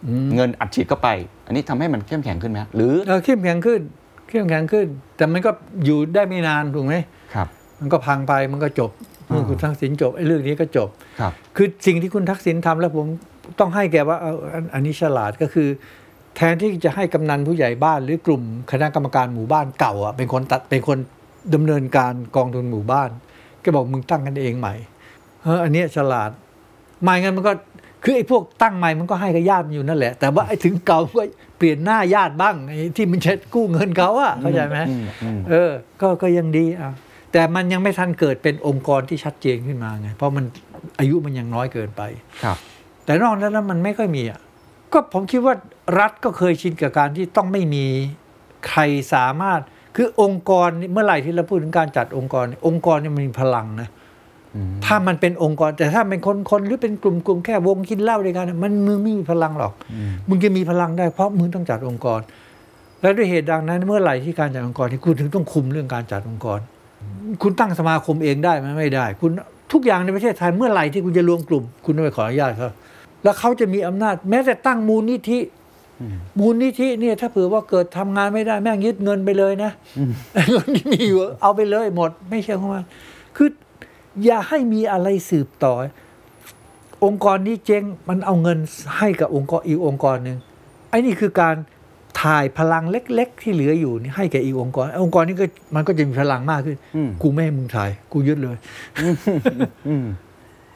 [0.06, 1.08] อืมเงินอัดฉีดเข้าไป
[1.46, 3.80] อันนี้ทำให้มันเข้มแข็งขึ้นไหมฮะหรือเออเข้มแข็งขึ้น
[4.28, 4.86] เข้มแข็งขึ้น
[5.16, 5.50] แต่มันก็
[5.84, 6.94] อยู่ได้ไม่นานถูกไหม
[7.34, 7.48] ครับ
[7.80, 8.90] มันก็พังไปมันก็จบ
[9.26, 10.88] เมื่อคุณทักษิณจบไอ้เรื่องนี้ก็จบ
[11.20, 13.06] ครับ คือสิ่งที่คุณทักษิณทำแล้วผม
[13.58, 15.68] ต้องให้แกว่าเอาอันอันนี้ฉลาดก็คือ
[16.36, 20.98] แทนที่จะให้กำนันผู้ใหญ่บ้านหรือกลุ่มคณะกรรมการหมู่บ้านเก่าอะเป็นคนตัดเป็นคน
[21.54, 23.10] ดำเนินการกองทุนหมู่บ้าน
[23.60, 24.74] แกบอกมึงตั้งกันเองใหม่
[25.42, 26.30] เอออันเนี้ยฉลาด
[27.02, 27.52] ไม่งั้นมันก็
[28.04, 31.22] คือไอ้พวกตั้งใหม่มันก็ให้กับญาติมันอยู่นั่นแหละ แต่ว่าไอ้ถึงเก่าก็
[31.58, 36.92] เปลี่ยนหน้าญาติบ้างไอ้ที่มันจะกู้เงินเขาอะเข้าใจไหมอืมอืมเออ ก็ก็ยังดีอะ
[37.32, 40.44] แต่มันยังไม่ทันเกิดเป็นองค์กรที่ชัดเจนขึ้นมาไง เพราะมัน
[40.98, 42.02] อายุมันยังน้อยเกินไป
[42.44, 42.56] ครับ
[43.04, 44.40] แต่นอกจากนั้นมันไม่ค่อยมีอะ
[44.92, 45.54] ก็ผมคิดว่า
[45.98, 47.86] รัฐก็เคยชินกับการที่ต้องไม่มี
[48.68, 48.80] ใคร
[49.14, 49.60] สามารถ
[49.96, 53.88] คือองค์กรเมื่อไหร่ที่เราพูดถึงการจัดองค์กร องค์กรเนี่ยมันมีพลังนะ
[54.84, 59.72] ถ้ามันเป็นองค์กร แต่ถ้าเป็นคนคนหรือเป็นกลุ่มกลุ่มแค่วงกินเหล้าด้วยกันเนี่ยมันมึงไม่มีพลังหรอก
[60.28, 62.20] มึงจะมีพลังได้เพราะมึงต้องจัดองค์กร
[63.00, 66.60] และด้วยเหตุดังนั้นเมื่อไหร่ที่การจัดองค์กรที่คุณถึงต้องคุมเรื่องการจัดองค์กร
[67.42, 69.30] คุณตั้งสมาคมเองได้ไหมไม่ได้ คุณ
[69.72, 72.70] ทุกอย่างในประเทศไทยเมื่อไหร่ที่คุณจะรวมกลุ่ม คุณต้องไปขออนุญาตเขา
[73.22, 75.38] แล้วเขาจะมีอำนาจ แม้แต่ตั้งมูลนิธิ
[76.38, 79.70] มูลนิธิเนี่ยถ้าเผื่อว่าเกิดทำงานไม่ได้แม่งยึดเงินไปเลยนะ
[80.50, 82.84] เงินที่มีอยู่เอาไปเลยหมด ไม่ใช่ของมัน
[83.36, 83.48] คือ
[84.24, 85.74] อย่าให้มีอะไรสืบต่อ
[87.04, 88.58] องค์กรนี้เจ๊งมันเอาเงิน
[88.98, 90.38] ให้กับองค์กรอีกองค์กรหนึ่ง
[90.90, 91.56] ไอ้นี่คือการ
[92.22, 98.56] ถ่ายพลังเล็ก ๆ ที่เหลืออยู่นี่ให้แก่อีกองค์กรไอ้องค์กรนี้ก็มันก็จะมีพลังมากขึ้นอืมกูไม่ให้มึงถ่าย กูยึดเลย
[99.88, 100.06] อืม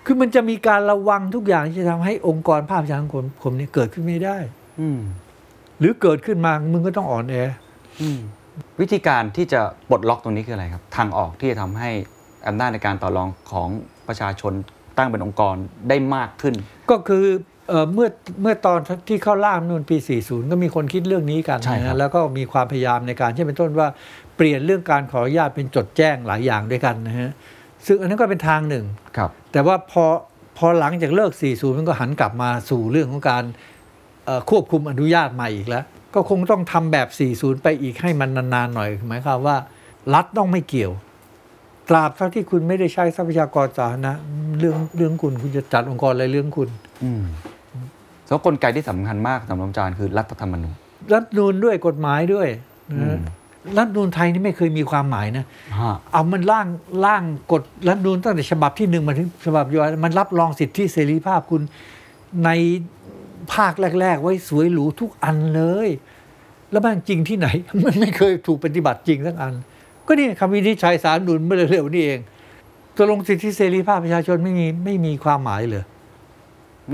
[0.05, 4.64] คือมันจะมีการระวังทุกอย่างที่จะทำให้องค์กรภาพประชาสังคมผมเนี่ยเกิดขึ้นไม่ได้อืม
[5.79, 7.37] หรือเกิดขึ้นมามึงก็ต้องอ่อนแอ
[8.01, 8.19] อืม
[8.81, 11.91] วิธีการที่จะปลดล็อกตรงนี้คืออะไรครับ ทางออกที่จะทำให้
[12.47, 13.69] อำนาจในการต่อรองของ
[14.09, 14.53] ประชาชน
[14.99, 15.57] ตั้งเป็นองค์กร
[15.89, 16.55] ได้มากขึ้น
[16.91, 17.25] ก็คือ
[17.69, 18.09] เอ่อเมื่อ
[18.43, 23.89] เมื่อตอนที่เข้าร่างรัฐธรรมนูนปี 40 ก็มีคนคิดเรื่องนี้กันใช่ครับนะแล้วก็มีความพยายามในการเช่นเป็นต้นว่า
[24.37, 27.31] เปลี่ยนเรื่องการขออนุญาตเป็นจดแจ้งหลายอย่างด้วยกันนะฮะ
[27.87, 28.85] ซึ่งอันนั้นก็เป็นทางหนึ่ง
[29.17, 30.05] ครับ แต่ว่าพอ
[30.59, 33.74] พอหลังจากเลิก 40 มันก็หันกลับมาสู่เรื่องของการเอ่อ
[34.51, 35.85] ควบคุมอนุญาตใหม่อีกแล้ว
[36.15, 39.57] ก็คงต้องทำแบบ 40 ไปอีกให้มันนานๆหน่อยหมายความว่า
[40.15, 40.93] รัฐต้องไม่เกี่ยว
[41.89, 44.13] ตราบเท่าที่คุณไม่ได้ใช้ทรัพยากรสาธารณะ
[44.59, 46.69] เรื่องเรื่องคุณคุณจะจัดองค์กรอะไรเรื่องคุณ
[47.05, 47.23] อืม
[48.27, 50.75] เพราะกลไกที่สำคัญมากสำหรับอาจารย์คือรัฐธรรมนูญ
[51.13, 52.49] รัฐธรรมนูนด้วยกฎหมายด้วย
[53.03, 53.19] นะ
[53.79, 55.45] รัฐธรรมนูนไทยนี่ไม่เคยมีความหมายนะ
[55.81, 56.67] ฮะเอามันร่าง
[57.07, 61.63] ร่างกฎรัฐธรรมนูนตั้งแต่ฉบับที่หนึ่งมาถึงฉบับปัจจุบันมันรับรองสิทธิเสรีภาพคุณ
[62.45, 62.51] ใน
[63.55, 65.89] ภาคแรก ๆ ไว้สวยหรูทุกอันเลย
[66.71, 67.49] แล้วมันจริงที่ไหน
[67.85, 69.55] มันไม่เคยถูกปฏิบัติจริงสักอัน
[70.07, 72.21] ก็นี่คำวินิจฉัยสารรัฐธรรมนุนเมื่อเร็วๆนี้เอง
[72.97, 75.85] ตกลงสิทธิเสรีภาพประชาชนไม่มีไม่มีความหมายเลย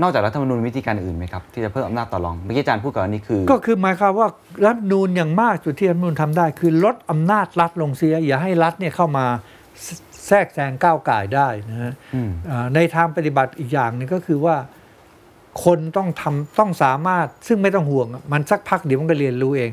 [0.01, 4.27] นอกจากรัฐธรรมนูญมีวิธีการอื่นไหมครับ ที่จะเพิ่มอำนาจต่อรองเมื่อกี้อาจารย์พูดก่อนอันนี้คือ ก็คือหมายความว่า
[4.65, 9.25] รัฐธรรมนูนอย่างมากจุดที่รัฐธรรมนูนทำได้ คือลดอำนาจรัฐลงเสีย อย่าให้รัฐเนี่ยเข้ามา
[10.27, 14.55] แทรกแซงก้าวไก่ายได้นะฮะอืมอ่าในทางปฏิบัติอีกอย่างหนึงก็คือว่า
[15.63, 19.71] คนต้องทำต้องสามารถซึ่งไม่ต้องห่วง มันสักพักเดี๋ยวมันก็เรียนรู้เอง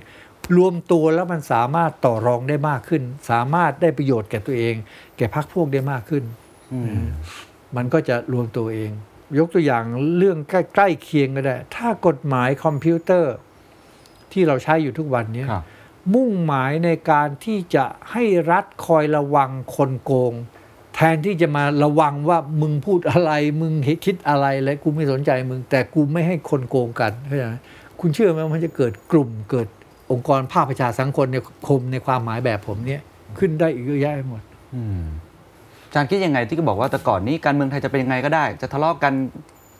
[0.56, 4.74] รวมตัวแล้วมันสามารถต่อรองได้มากขึ้น สามารถได้ประโยชน์แก่ตัวเอง
[5.16, 6.24] แก่พรรคพวกได้มากขึ้น
[6.72, 7.04] อืม
[7.76, 8.90] มันก็จะรวมตัวเอง
[9.38, 9.84] ยกตัวอย่าง
[10.18, 13.34] เรื่องใกล้ๆเคียงก็ได้ ถ้ากฎหมายคอมพิวเตอร์
[14.32, 15.64] ที่เราใช้อยู่ทุกวันเนี้ยครับ
[16.14, 20.32] มุ่งหมายในการที่จะให้รัฐคอยระวังคนโกง
[21.00, 23.72] แทนที่จะมาระวังว่ามึงพูดอะไร มึง
[24.06, 27.54] คิดอะไรแล้วกูไม่สนใจมึง แต่กูไม่ให้คนโกงกันเข้าใจไหม
[28.00, 29.68] คุณเชื่อไหมว่ามันจะเกิดกลุ่มเกิด
[30.12, 31.36] องค์กรภาคประชาสังคมใน
[31.68, 33.02] คมในความหมายแบบผมเนี้ย
[33.38, 34.42] ขึ้นได้อีกเยอะแยะไปหมด
[34.74, 35.00] อืม
[35.86, 39.12] อาจารย์คิดยังไงที่ก็บอกว่าแต่ก่อนนี้การเมืองไทยจะเป็นยังไงก็ได้ จะทะเลาะกัน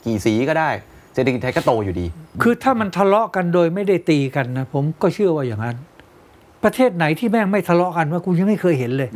[0.07, 0.71] กี่สีก็ได้
[1.15, 2.07] เศรษฐกิจไทยก็โตอยู่ดี
[2.43, 5.77] คือถ้ามันทะเลาะกันโดยไม่ได้ตีกันนะผมก็เชื่อว่าอย่างนั้น
[6.65, 9.11] ประเทศไหนที่แม่งไม่ทะเลาะกันว่ากูยังไม่เคยเห็นเลย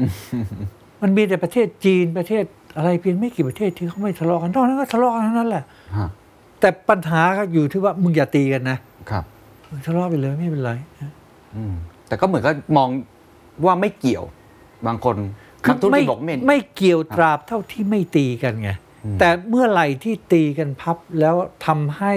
[1.03, 2.45] มันมีแต่ประเทศจีนประเทศ
[2.77, 5.65] อะไรเพียงไม่กี่ประเทศที่เขาไม่ทะเลาะกันนอกนั้นก็ทะเลาะกันทั้งนั้นแหละ
[5.97, 6.09] ฮะ
[6.61, 8.79] แต่ปัญหาก็อยู่ที่ว่ามึงอย่าตีกันนะ
[9.11, 9.25] ครับ
[9.87, 10.73] ทะเลาะไปเลยไม่เป็นไร
[11.57, 11.75] อืม
[12.09, 12.89] แต่ก็เหมือนก็มอง
[13.65, 14.25] ว่าไม่เกี่ยว
[14.87, 15.17] บางคน
[15.69, 18.71] นักธุรกิจบอกไม่ไม่เกี่ยวตราบเท่าที่ไม่ตีกันไง
[19.21, 21.35] แต่เมื่อไหร่ที่ตีกันพับแล้ว
[21.67, 22.15] ทำให้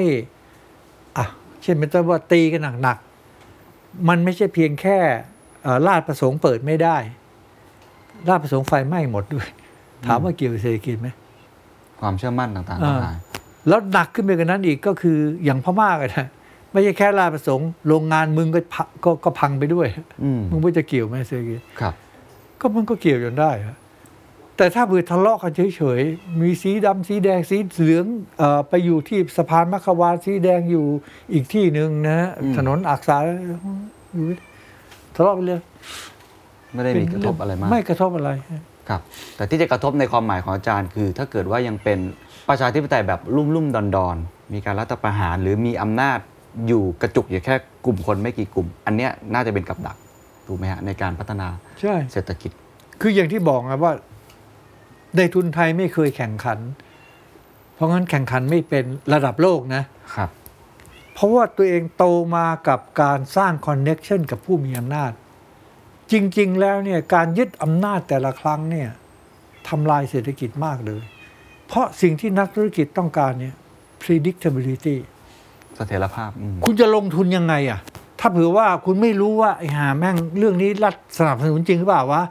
[1.17, 1.25] อะ
[1.61, 4.97] เช่นเป็นต้นว่าตีกันหนักๆมันไม่ใช่เพียงแค่
[5.63, 6.97] เอ่อลาดประสงค์เปิดไม่ได้
[8.27, 9.47] ลาดประสงค์ไฟไหม้หมดด้วย
[10.05, 11.07] ถามว่าเกี่ยวกับเศรษฐกิจไหม
[11.99, 13.17] ความเชื่อมั่นต่างๆอ่าก็หาย
[13.67, 16.27] แล้วหนักขึ้นไปกว่านั้นอีกก็คืออย่างพม่ากันนะ
[16.71, 19.87] ไม่ใช่แค่ลาดประสงค์โรงงานมึงก็พังก็ก็พังไปด้วย
[20.23, 21.93] อืมมึงไม่จะเกี่ยวไหมเศรษฐกิจครับ
[22.59, 23.77] ก็มันก็เกี่ยวจนได้อะ
[24.57, 28.05] แต่ถ้าเบื่อทะเลาะกันเฉยๆ มีสีดำสีแดงสีเหลือง
[28.37, 30.85] เออไปอยู่ที่สะพานมัคควานสีแดงอยู่
[31.33, 33.17] อีกที่หนึ่งนะฮะอืมถนนอักษา
[34.13, 34.25] อยู่
[35.15, 35.59] ทะเลาะไปเลย
[36.75, 38.29] ไม่ได้มีกระทบอะไรมาก ไม่กระทบอะไร
[38.89, 39.01] ครับ
[39.35, 41.99] แต่ที่จะกระทบในความหมายของอาจารย์คือ ถ้าเกิดว่ายังเป็น
[42.49, 46.19] ประชาธิปไตยแบบลุ่มลุ่มดอนดอนๆมีการรัฐประหารหรือมีอำนาจ
[46.67, 49.97] อยู่กระจุกอยู่แค่กลุ่มคนไม่กี่กลุ่ม อันเนี้ยน่าจะเป็นกับดัก
[50.47, 51.47] ถูกไหมฮะในการพัฒนา
[51.81, 52.51] ใช่เศรษฐกิจ
[53.01, 53.93] คืออย่างที่บอกนะว่า
[55.17, 56.59] ในทุนไทยไม่เคยแข่งขัน
[57.75, 59.83] เพราะงั้นแข่งขันไม่เป็นระดับโลกนะ
[60.15, 60.29] ครับ
[61.13, 65.13] เพราะว่าตัวเองโตมากับการสร้าง connection กับผู้มีอำนาจจ
[66.37, 68.89] ริง ๆ แล้วเนี่ยการยึดอำนาจแต่ละครั้งเนี่ย
[69.69, 71.01] ทำลายเศรษฐกิจมากเลย
[71.67, 73.53] เพราะสิ่งที่นักธุรกิจต้องการเนี่ย
[74.01, 74.95] predictability
[75.75, 77.79] เสถียรภาพอืมคุณจะลงทุนยังไงอะ
[78.19, 82.23] ถ้าเผื่อว่าคุณไม่รู้ว่าไอ้ห่าแม่งเรื่องนี้รัฐสนับสนุนจริงหรือเปล่าวะ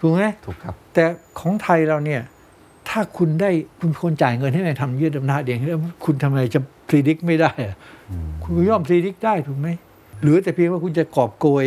[0.00, 1.04] ถูกไหมถูกครับ แต่
[1.40, 2.22] ของไทยเราเนี่ย
[2.88, 7.76] ถ้าคุณได้คุณเป็นคนจ่ายเงินให้มันทำยืดอำนาจเองแล้วคุณทำไมจะพ r e ดิกไม่ได้อะ
[8.42, 9.68] คุณก็ย่อมพ r e ดิกได้ถูกไหม
[10.22, 11.66] หรือแต่เพียงว่าคุณจะกอบโกย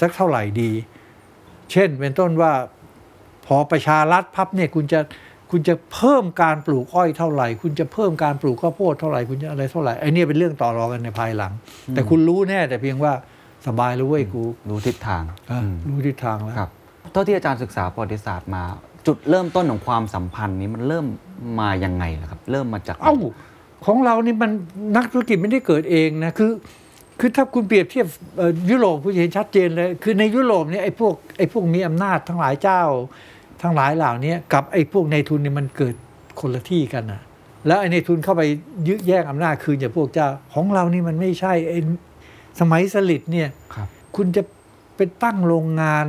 [0.00, 0.70] สักเท่าไหร่ดี
[1.72, 2.52] เช่นเป็นต้นว่า
[3.46, 5.00] พอประชารัฐพับเนี่ยคุณจะ
[5.50, 11.52] คุณจะเพิ่มการปลูกอ้อยเท่าไหร่ คุณจะเพิ่มการปลูกข้าวโพดเท่าไหร่คุณจะอะไรเท่าไหร่ไอ้เนี่ยเป็นเรื่องต่อรองกันในภายหลัง
[11.94, 13.12] แต่คุณรู้แน่แต่เพียงว่า
[13.66, 16.70] สบายแล้วเว้ยกูรู้ทิศทางอะอืมรู้ทิศทางแล้วครับ
[17.12, 18.62] เท่าที่อาจารย์ศึกษาประวัติศาสตร์มา
[19.06, 21.06] จุดเริ่มต้นของความสัมพันธ์นี้มันเริ่ม
[21.60, 23.16] มายังไงล่ะครับ เริ่มมาจากไหนเอ้า
[23.86, 24.50] ของเรานี่มัน
[24.96, 26.50] นักธุรกิจไม่ได้เกิดเองนะคือ
[27.20, 32.82] คือถ้าคุณเปรียบเทียบเอ่อยุโรปคุณจะเห็นชัดเจนเลย คือในยุโรปเนี่ยไอ้พวกไอ้พวกมีอำนาจทั้งหลายเจ้า
[33.62, 35.94] ทั้งหลายเหล่านี้กับไอ้พวกในทุนเนี่ยมันเกิด
[36.40, 37.20] คนละที่กันนะ
[37.66, 38.42] แล้วไอ้ในทุนเข้าไป
[38.88, 41.78] ยึดแย่งอำนาจคืนจากพวกเจ้าของเรานี่มันไม่ใช่ไอ้
[42.60, 44.42] สมัยสลิดเนี่ยครับคุณจะ
[44.96, 46.06] เป็นตั้งโรงงาน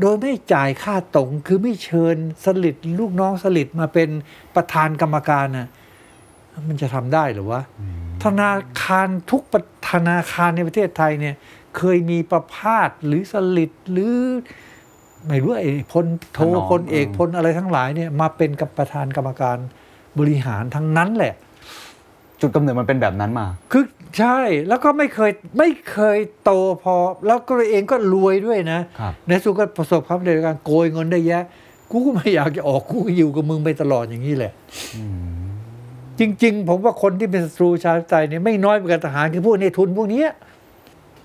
[0.00, 4.08] โดยไม่จ่ายค่าตรงคือไม่เชิญสลิดลูกน้องสลิดมาเป็น
[4.54, 5.68] ประธานกรรมการน่ะ
[6.68, 7.60] มันจะทำได้หรือวะ
[8.24, 11.34] ธนาคารทุกประ ธนาคารในประเทศไทยเนี่ย
[11.76, 14.14] เคยมีประพาสหรือสลิดหรือ
[15.26, 19.56] ไม่รู้ไอ้พลโทถนอมพลเอกเออพลอะไรทั้งหลายเนี่ยมาเป็นกับประธานกรรมการ
[20.18, 21.34] บริหารทั้งนั้นแหละ
[22.40, 23.84] จุดกำเนิดมันเป็นแบบนั้นมา คือ
[24.18, 26.50] ใช่แล้วก็ไม่เคยไม่เคยโต
[26.82, 26.94] พอ
[27.26, 31.44] แล้วก็ตัวเองก็รวยด้วยนะครับในสุดก็ประสบความสำเร็จในการโกยเงินได้แยะ
[31.90, 34.52] กูก็ไม่อยากจะออกกูก็อยู่กับมึงไปตลอดอย่างนี้แหละ
[36.20, 40.28] จริง ๆ ผมว่าคนที่เป็นศัตรูชาติไทยเนี่ยไม่น้อยไปกว่าทหารคือพวกในทุนพวกเนี้ย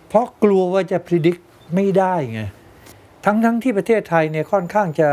[0.07, 1.41] เพราะกลัวว่าจะพิจิตร
[1.75, 2.41] ไม่ได้ไง
[3.25, 5.09] ทั้งๆที่ประเทศไทยเนี่ยค่อนข้างจะ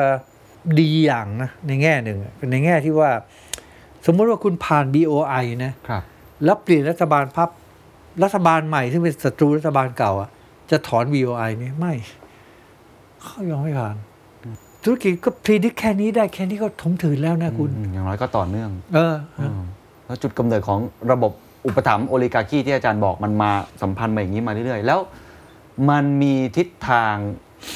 [0.81, 3.11] ดีอย่างนะในแง่หนึ่งเป็นในแง่ที่ว่า
[4.07, 6.03] สมมติว่าคุณผ่าน BOI นะครับ
[6.45, 7.49] แล้วเปลี่ยนรัฐบาลพับ
[8.23, 10.31] รัฐบาลใหม่ซึ่งเป็นศัตรูรัฐบาลเก่าอะ
[10.71, 11.95] จะถอน BOI นี่ไม่
[13.23, 13.97] เขายอมไม่ผ่าน
[14.85, 19.61] ธุรกิจก็พรีดิกแค่นี้ได้แค่นี้ก็ถมถืนแล้วนะคุณอืมอย่างน้อยก็ต่อเนื่อง เอออืม
[20.07, 20.79] แล้วจุดกำเนิดของ
[21.13, 21.33] ระบบ
[21.67, 23.51] อุปถัมภ์โอลิการคีที่อาจารย์บอกมันมา
[23.83, 25.01] สัมพันธ์มาอย่างนี้มาเรื่อยๆ แล้ว
[25.91, 27.15] มันมีทิศทาง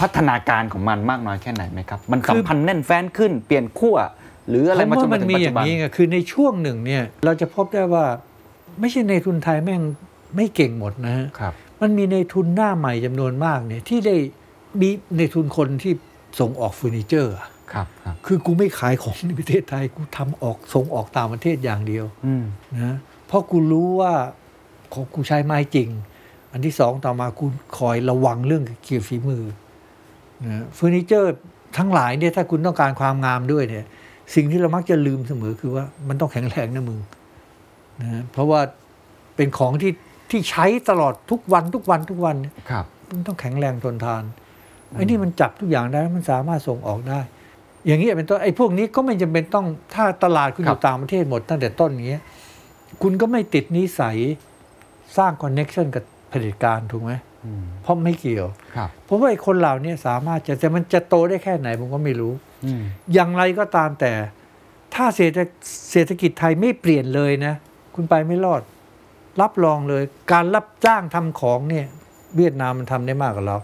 [0.01, 3.97] พัฒนาการของมันมากน้อยแค่ไหนไหมครับ มันสัมพันธ์แน่นแฟ้นขึ้นเปลี่ยนขั้ว
[4.49, 8.05] หรืออะไรผมมาจนว่ามามันถึงมีปัจอจุย่างบันนี้ไงคือในช่วงหนึ่งเนี่ยเราจะพบได้ว่า
[8.81, 9.83] ไม่ใช่ในทุนไทยแม่ง
[10.37, 14.16] ไม่เก่งหมดนะฮะครับมันมีในทุนหน้าใหม่จำนวนมากเนี่ยที่ได้
[14.81, 15.92] มีในทุนคนที่
[16.38, 22.44] ส่งออกเฟอร์นิเจอร์อะครับครับคือกูไม่ขายของในประเทศไทยกูทำออกส่งออกต่างประเทศอย่างเดียวอืม
[22.75, 22.96] นะ
[23.27, 24.12] เพราะกูรู้ว่า
[24.92, 25.88] ของกูใช้ไม้จริง
[26.53, 27.44] อันที่สองต่อมากู
[27.79, 29.45] คอยระวังเรื่องเกี่ยวฝีมือ
[30.45, 31.34] นะเฟอร์นิเจอร์
[31.76, 33.84] ทั้งหลายเนี่ยถ้าคุณต้องการความงามด้วยเนี่ย
[34.34, 37.01] สิ่งที่เรามักจะลืมเสมอคือว่ามันต้องแข็งแรงนะมึง
[38.03, 38.61] นะเพราะว่า
[39.37, 39.93] เป็นของที่
[40.30, 44.22] ที่ใช้ตลอดทุกวันทุกวันทุกวันเนี่ยครับมันต้องแข็งแรงทนทาน
[44.93, 47.20] ไอ้นี่มันจับทุกอย่างได้มันสามารถส่งออกได้
[47.87, 52.22] อย่างนี้ยเป็นต้นไอ้พวกนี้ก็ไม่จำเป็นต้องถ้าตลาดคุณอยู่ครับต่างประเทศหมดตั้งแต่ต้นอย่างเงี้ย
[53.03, 54.16] คุณก็ไม่ติดนิสัย
[55.16, 57.12] สร้าง connection กับเผด็จการถูกไหม
[57.45, 62.32] อืมเพราะไม่เกี่ยวครับเพราะว่าไอ้คนเหล่านี้สามารถจะแต่มันจะโตได้แค่ไหนผมก็ไม่รู้
[62.64, 62.82] อืม
[63.12, 64.12] อย่างไรก็ตามแต่
[64.95, 65.39] ถ้าเศรษฐ
[65.93, 67.55] เศรษฐกิจไทยไม่เปลี่ยนเลยนะ
[67.95, 68.62] คุณไปไม่รอด
[69.41, 71.87] รับรองเลย การรับจ้างทำของเนี่ย
[72.37, 73.57] เวียดนามมันทำได้มากกว่าเรา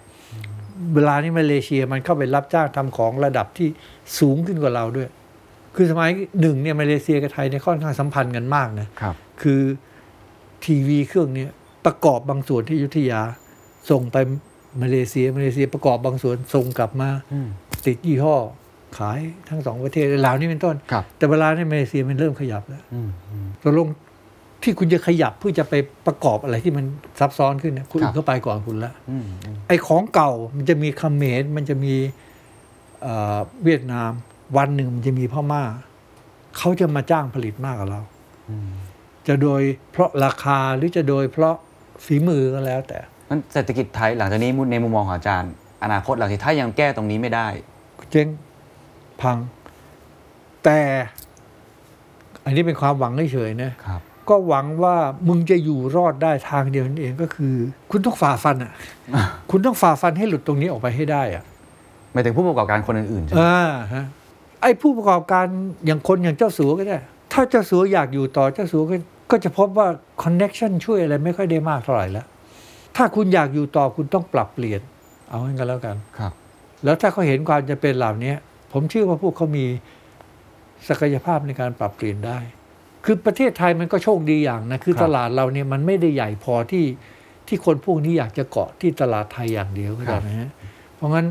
[0.94, 3.68] เวลานี้มาเลเซียมันเข้าไปรับจ้างทำของระดับที่
[4.18, 5.08] สูงขึ้นกว่าเราด้วย
[5.76, 6.10] คือสมัย
[6.40, 9.60] หนึ่งเนี่ยมาเลเซียกับไทยเนี่ยค่อนข้างสัมพันธ์กันมากนะครับ คือ
[10.64, 11.50] ทีวีเครื่องเนี้ย
[11.86, 13.20] ประกอบบางส่วนที่อยุธยา
[13.90, 14.16] ส่งไป
[14.82, 17.48] มาเลเซียมาเลเซียประกอบบางส่วนส่งกลับมาอืม
[17.86, 18.36] ติดยี่ห้อ
[18.98, 23.88] ขายทั้งสองประเทศลาวนี่เป็นต้นครับแต่เวลาในมาเลเซียมันเริ่มขยับแล้วอืมอืมตกลง
[24.62, 25.74] ที่คุณจะขยับเพื่อจะไป
[26.06, 26.84] ประกอบอะไรที่มัน
[27.20, 31.94] ซับซ้อนขึ้นเนี่ยคุณครับอื่นเข้าไปก่อนคุณละอืมอืมไอ้ของเก่ามันจะมีเขมรมันจะมี
[33.02, 34.10] เอ่อเวียดนาม
[34.56, 35.62] วันหนึ่งมันจะมีพม่า
[36.58, 38.00] เขาจะมาจ้างผลิตมากกว่าเรา
[38.50, 38.72] อืม
[39.28, 41.56] จะโดยเพราะราคาหรือจะโดยเพราะ
[42.04, 42.98] ฝีมือก็แล้ว แต่
[43.28, 45.52] งั้นเศรษฐกิจไทยหลังจากนี้ในมุมมองของอาจารย์
[45.84, 47.48] อนาคตหลังจากถ้ายังแก้ตรงนี้ไม่ได้
[48.10, 48.28] เจ๊ง
[49.20, 49.36] พัง
[50.64, 50.78] แต่
[52.44, 54.96] อันนี้เป็นความหวังเฉยๆนะครับ ก็หวังว่า
[55.28, 57.54] มึงจะอยู่รอดได้ทางเดียวนั่นเองก็คือ
[57.90, 58.72] คุณต้องฝ่าฟันอะ
[59.50, 61.44] คุณต้องฝ่าฟันให้หลุดตรงนี้ออกไปให้ได้อะ
[62.12, 63.62] หมายถึงผู้ประกอบการคนอื่นๆใช่ไหมอ่า
[63.92, 64.04] ฮะ
[64.62, 65.46] ไอ้ผู้ประกอบการ
[65.86, 66.98] อย่างคนอย่างเจ้าสัวก็ได้
[67.32, 68.96] ถ้าเจ้าสัวอยากอยู่ต่อเจ้าสัวก็
[69.30, 69.86] ก็จะพบว่า
[70.22, 72.26] คอนเน็ชันช่วยอะไรไม่ค่อยได้มากเท่าไหร่แล้ว
[72.96, 74.80] ถ้าคุณอยากอยู่ต่อคุณต้องปรับเปลี่ยน
[75.28, 76.32] เอางั้นกันแล้วกันครับ
[76.84, 78.34] แล้วถ้าเขาเห็นความจะเป็นเหล่านี้
[78.72, 79.66] ผมเชื่อว่าพวกเขามี
[80.88, 82.38] ศักยภาพในการปรับเปลี่ยนได้
[83.05, 86.84] คือประเทศไทยมันก็โชคดีอย่างนะ คือครับตลาดเราเนี่ยมันไม่ได้ใหญ่พอที่
[87.46, 90.50] ที่คนพวกนี้อยากจะเกาะที่ตลาดไทยอย่างเดียวเข้าใจไหมฮะ
[90.96, 91.26] เพราะงั้น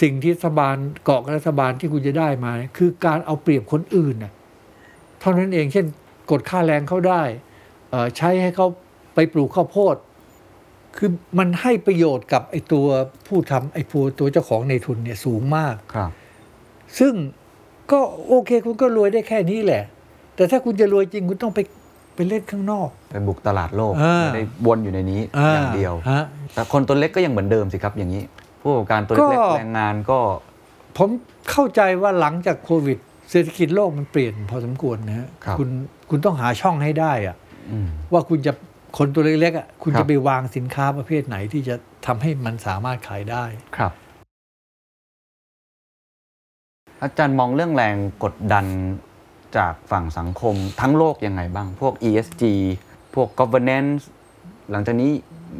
[0.00, 4.32] สิ่งที่รัฐบาลเกาะกับรัฐบาลที่คุณจะได้มาเนี่ยคือการเอาเปรียบคนอื่นน่ะ
[5.20, 5.86] เท่านั้นเองเช่น
[6.30, 7.22] กดค่าแรงเขาได้
[7.90, 8.66] เอ่อใช้ให้เขา
[9.14, 9.96] ไปปลูกข้าวโพด
[10.96, 12.86] คือมันให้ประโยชน์กับไอ้ตัว
[13.26, 16.10] ผู้ทำไอ้ผู้ตัวเจ้าของในทุนเนี่ยสูงมากครับ
[16.98, 17.14] ซึ่ง
[17.92, 19.84] ก็โอเคคุณก็รวยได้แค่นี้แหละ
[20.36, 21.60] แต่ถ้าคุณจะรวยจริงคุณต้องไป
[22.14, 25.20] ไปเล่นข้างนอก ไปบุกตลาดโลกอ่าไม่ได้วนอยู่ในนี้
[25.54, 26.24] อย่างเดียว ฮะ
[26.54, 28.22] แต่คนตัวเล็กก็ยังเหมือนเดิมสิครับอย่างนี้
[28.60, 30.18] ผู้ประกอบการตัวเล็กก็ ๆแรงงานก็
[30.98, 31.08] ผม
[31.50, 32.98] เข้าใจว่าหลังจากโควิด
[33.30, 35.70] เศรษฐกิจโลกมันเปลี่ยนพอสมควรนะฮะครับณ
[36.10, 37.36] คุณต้องหาช่องให้ได้อะ
[37.70, 38.52] อืม ว่าคุณจะ
[38.98, 41.74] คนตัวเล็กๆอะคุณครับจะไปวางสินค้าประเภทไหนที่จะ
[42.06, 43.44] ทำให้มันสามารถขายได้
[43.76, 43.92] ครับ
[47.02, 48.66] อาจารย์มองเรื่องแรงกดดัน
[49.56, 52.42] จากฝั่งสังคมทั้งโลกยังไงบ้าง พวก ESG
[53.14, 54.02] พวก governance
[54.70, 55.12] หลังจากนี้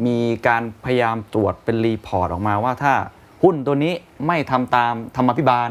[0.06, 0.18] มี
[0.48, 2.94] การพยายามตรวจเป็นรีพอร์ตออกมาว่าถ้า
[3.42, 3.94] หุ้นตัวนี้
[4.26, 5.68] ไม่ทำตามธรรมาภิบาล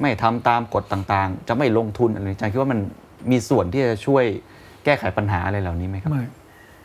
[0.00, 2.80] ไม่ทำตามกฎต่างๆ จะไม่ลงทุนอะไรอาจารย์คิดว่ามัน
[3.30, 4.24] มีส่วนที่จะช่วย
[4.84, 6.24] แก้ไขปัญหาอะไรเหล่านี้ไหมครับไม่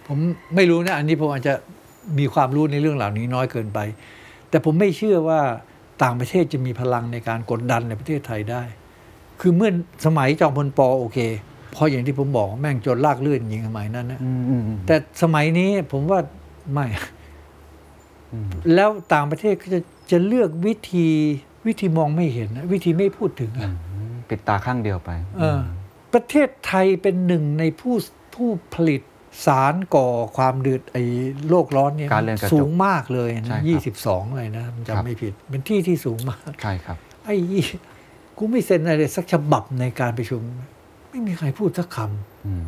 [0.07, 0.17] ผม
[0.55, 1.53] ไม่รู้นะอันนี้ผมอาจจะ
[2.19, 3.79] มีความรู้ในเรื่องเหล่านี้น้อยเกินไป
[4.49, 5.41] แต่ผมไม่เชื่อว่า
[6.03, 8.63] ต่างประเทศจะมีพลังในการกดดันในประเทศไทยได้
[9.41, 9.69] คือเมื่อ
[10.05, 11.19] สมัยจอมพลปโอเค
[11.71, 16.19] เพราะอย่างที่ผมบอกแม่งจนลากเลื่อนยิงสมัยนั้นนะอืมอืมอืมแต่สมัยนี้ผมว่า
[16.73, 16.85] ไม่
[18.31, 19.79] อืมแล้วต่างประเทศก็จะ
[20.11, 21.07] จะเลือกวิธี
[21.67, 23.71] วิธีมองไม่เห็นนะวิธีไม่พูดถึงอะ
[24.29, 25.09] ปิดตาข้างเดียวไป
[25.39, 25.61] เออ
[26.13, 27.95] ประเทศไทยเป็นหนึ่งในผู้
[28.35, 29.01] ผู้ผลิต
[29.45, 30.07] สารก่อ
[30.37, 31.03] ความเดือดไอ้
[31.49, 37.65] โลกร้อนเนี่ยการเรือนกระจกสูงมากเลยใช่นะครับยี่สิบสองเลยนะผมครับจำไม่ผิด เป็นที่ที่สูงมากใช่ครับ ไอ้ยี่
[38.37, 40.41] กูไม่เซ็นอะไรสักฉบับในการประชุม
[41.09, 41.97] ไม่มีใครพูดสักค
[42.45, 42.67] อืม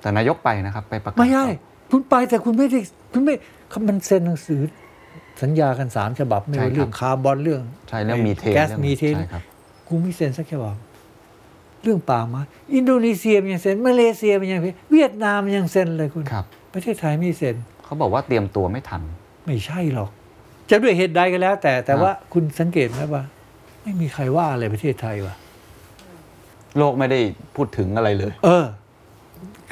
[0.00, 1.46] แต่นายกไปนะครับ ไปประกาศำไม่ใช่
[1.90, 2.80] คุณไปแต่คุณไม่ได้
[3.12, 3.34] คุณไม่
[3.70, 4.60] เขามันเซ็นหนังสือ
[5.42, 9.42] สัญญากันสามฉบับไม่ใช่ครับว่าเรื่องคาร์บอนเรื่องใช่เรื่องมีเทนแก๊สรื่องมีเทนใช่ครับ
[9.88, 10.76] กูไม่เซ็นสักฉบับ
[11.82, 12.40] เรื่องป่าไม้
[12.74, 19.02] อินโดนีเซียมันยังเซ็นมาเลเซียมันยังเซ็นเวียดนามมันยังเซ็นเลยคุณครับประเทศไทยไม่เซ็นเขาบอกว่าเตรียมตัวไม่ทัน
[19.46, 20.10] ไม่ใช่หรอก
[20.70, 23.22] จะด้วยเหตุใดก็แล้ว แต่แต่ครับว่าคุณสังเกตไหมว่า
[23.82, 25.34] ไม่มีใครว่าอะไรประเทศไทยวะ
[26.78, 27.20] โลกไม่ได้
[27.56, 28.66] พูดถึงอะไรเลย เออ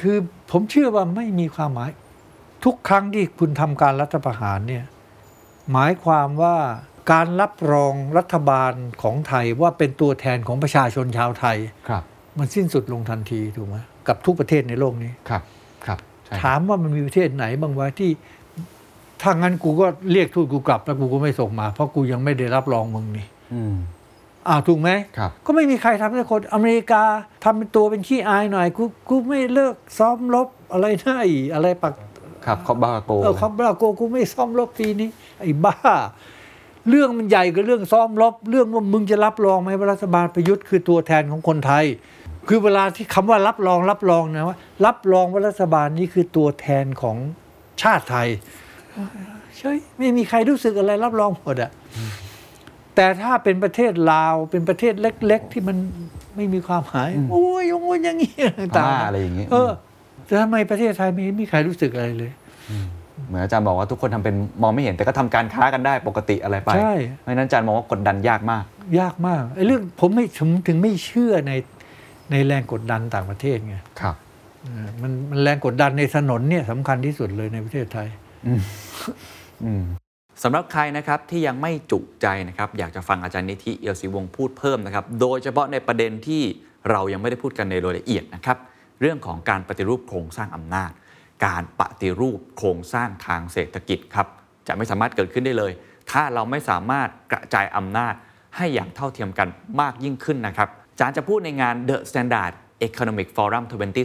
[0.01, 0.17] คือ
[0.51, 1.89] ผมเชื่อว่าไม่มีความหมาย
[2.65, 4.85] ทุกครั้งที่คุณทำการรัฐประหารเนี่ย
[5.71, 6.55] หมายความว่า
[7.11, 11.57] การรับรองรัฐบาลของไทยว่าเป็นตัวแทนของประชาชนชาวไทย
[11.89, 12.03] ครับ
[12.37, 15.43] มันสิ้นสุดลงทันทีถูกไหมกับทุกประเทศในโลกนี้ ครับ
[15.85, 18.11] ครับใช่ครับถามว่ามันมีประเทศไหนบ้างวะที่
[19.21, 23.75] ถ้างั้นกูก็เรียกทูตกูกลับแล้วกูก็ไม่ส่งมา เพราะกูยังไม่ได้รับรองมึงนี่ อืม
[24.47, 27.03] อ้าวถูกไหม ครับก็ไม่มีใครทำให้คนอเมริกา
[27.43, 31.93] ทำเป็นตัวเป็นขี้อายหน่อย กูกูไม่เลิกซ้อมรบอะไรนะไอ้อะไรปัก
[32.45, 35.75] ครับคอบบาโกเออคอมบราโกกูไม่ซ้อมรบปีนี้ ไอ้บ้า
[36.89, 41.85] เรื่องมันใหญ่กว่าเรื่องซ้อมรบ เรื่องว่ามึงจะรับรองไหมว่ารัฐบาลประยุทธ์คือตัวแทนของคนไทย
[42.47, 47.17] คือเวลาที่คำว่ารับรองรับรองนะว่า รับรองว่ารัฐบาลนี้คือตัวแทนของ
[47.81, 48.27] ชาติไทย
[49.57, 51.71] ใช่ไม่มีใครรู้สึกอะไรรับรองหมดอะ
[53.01, 55.77] แต่ถ้าเป็นประเทศลาวเป็นประเทศเล็ก ๆ ที่มัน
[56.35, 59.71] ไม่มีความหมายโอ้ยโอ้ยอย่างนี้พต่างม่าๆอะไรอย่างงี้เออ
[60.25, 62.31] แต่ทำไมประเทศไทยไม่มีใครรู้สึกอะไรเลย
[63.27, 68.63] เหมือนอาจารย์บอกว่าทุกคนทำเป็นมองไม่เห็นแต่ก็ทำการค้ากันได้ปกติอะไรไปใช่เพราะฉะนั้นอาจารย์มองว่ากดดันยากมาก
[68.99, 71.53] ยากมากไอ้เรื่องผมไม่ผมถึงไม่เชื่อใน
[72.31, 74.15] ในแรงกดดันต่างประเทศไงครับ
[74.63, 78.07] เออมันมันแรงกดดันในถนนเนี่ยสำคัญที่สุดเลยในประเทศไทย
[79.65, 79.83] อืม
[80.43, 86.43] สำหรับใครนะครับที่ยังไม่จุใจนะครับอยากจะฟังอาจารย์นิธิเอียวศรีวงพูดเพิ่มนะครับโดยเฉพาะในประเด็นที่
[86.89, 88.57] เรายังไม่ได้พูดกันในรายละเอียดนะครับ
[89.01, 90.91] เรื่องของการปฏิรูปโครงสร้างอำนาจ
[91.45, 94.27] การปฏิรูปโครงสร้างทางเศรษฐกิจครับ
[94.67, 95.71] จะไม่สามารถเกิดขึ้นได้เลย
[96.11, 98.13] ถ้าเราไม่สามารถกระจายอำนาจ
[98.57, 99.47] ให้อย่างเท่าเทียมกัน
[99.81, 102.53] มากยิ่งขึ้นนะครับอาจารย์จะพูดในงาน The Standard
[102.87, 103.63] Economic Forum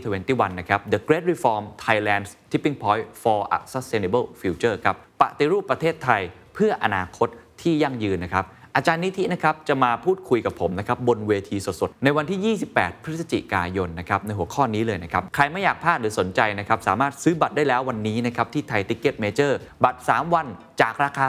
[0.09, 6.22] 2021 นะครับ The Great Reform Thailand's Tipping Point for a Sustainable Future ครับปฏิรูปประเทศไทย
[6.55, 7.29] เพื่ออนาคต
[7.62, 8.47] ที่ยั่งยืนนะครับ
[8.77, 20.47] อาจารย์นิธินะครับจะมาพูดคุยกับผมนะครับบนเวทีสดๆ ในวันที่ 28 พฤศจิกายนนะครับในหัวข้อนี้เลยนะครับ ใครไม่อยากพลาดหรือสนใจนะครับสามารถซื้อบัตรได้แล้ววันนี้นะครับที่ Thai Ticket Majorบัตร 3 วัน
[20.81, 21.27] จากราคา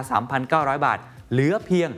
[0.77, 0.99] 3,900 บาท
[1.31, 1.89] เหลือเพียง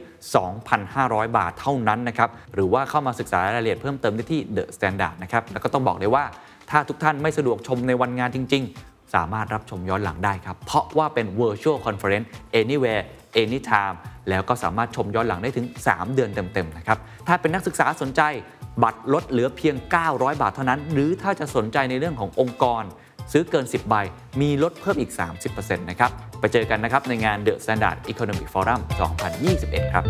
[0.64, 6.24] 2,500 บาทเท่านั้นนะครับหรือว่าเข้ามาศึกษารายละเอียดเพิ่มเติมได้ที่ The Standard นะครับแล้วก็ต้องบอกเลยว่า
[6.70, 12.28] ถ้าทุกท่านไม่สะดวกชมในวันงานจริง ๆ สามารถรับชมย้อนหลังได้ครับ เพราะว่าเป็น Virtual Conference
[12.62, 13.04] Anywhere
[13.44, 13.96] Anytime
[14.30, 18.22] แล้วก็สามารถชมย้อนหลังได้ถึง 3 เดือนเต็ม ๆ นะครับ ถ้าเป็นนักศึกษาสนใจ
[18.84, 19.76] บัตรลดเหลือเพียง
[20.08, 22.84] 900 บาทเท่านั้น หรือถ้าจะสนใจในเรื่องขององค์กร
[23.32, 23.96] ซื้อเกิน 10 ใบ
[24.42, 25.12] มีลดเพิ่มอีก
[25.50, 28.82] 30%นะครับ ไปเจอกันนะครับในงาน The Standard Economic Forum
[29.38, 30.06] 2021 ครับ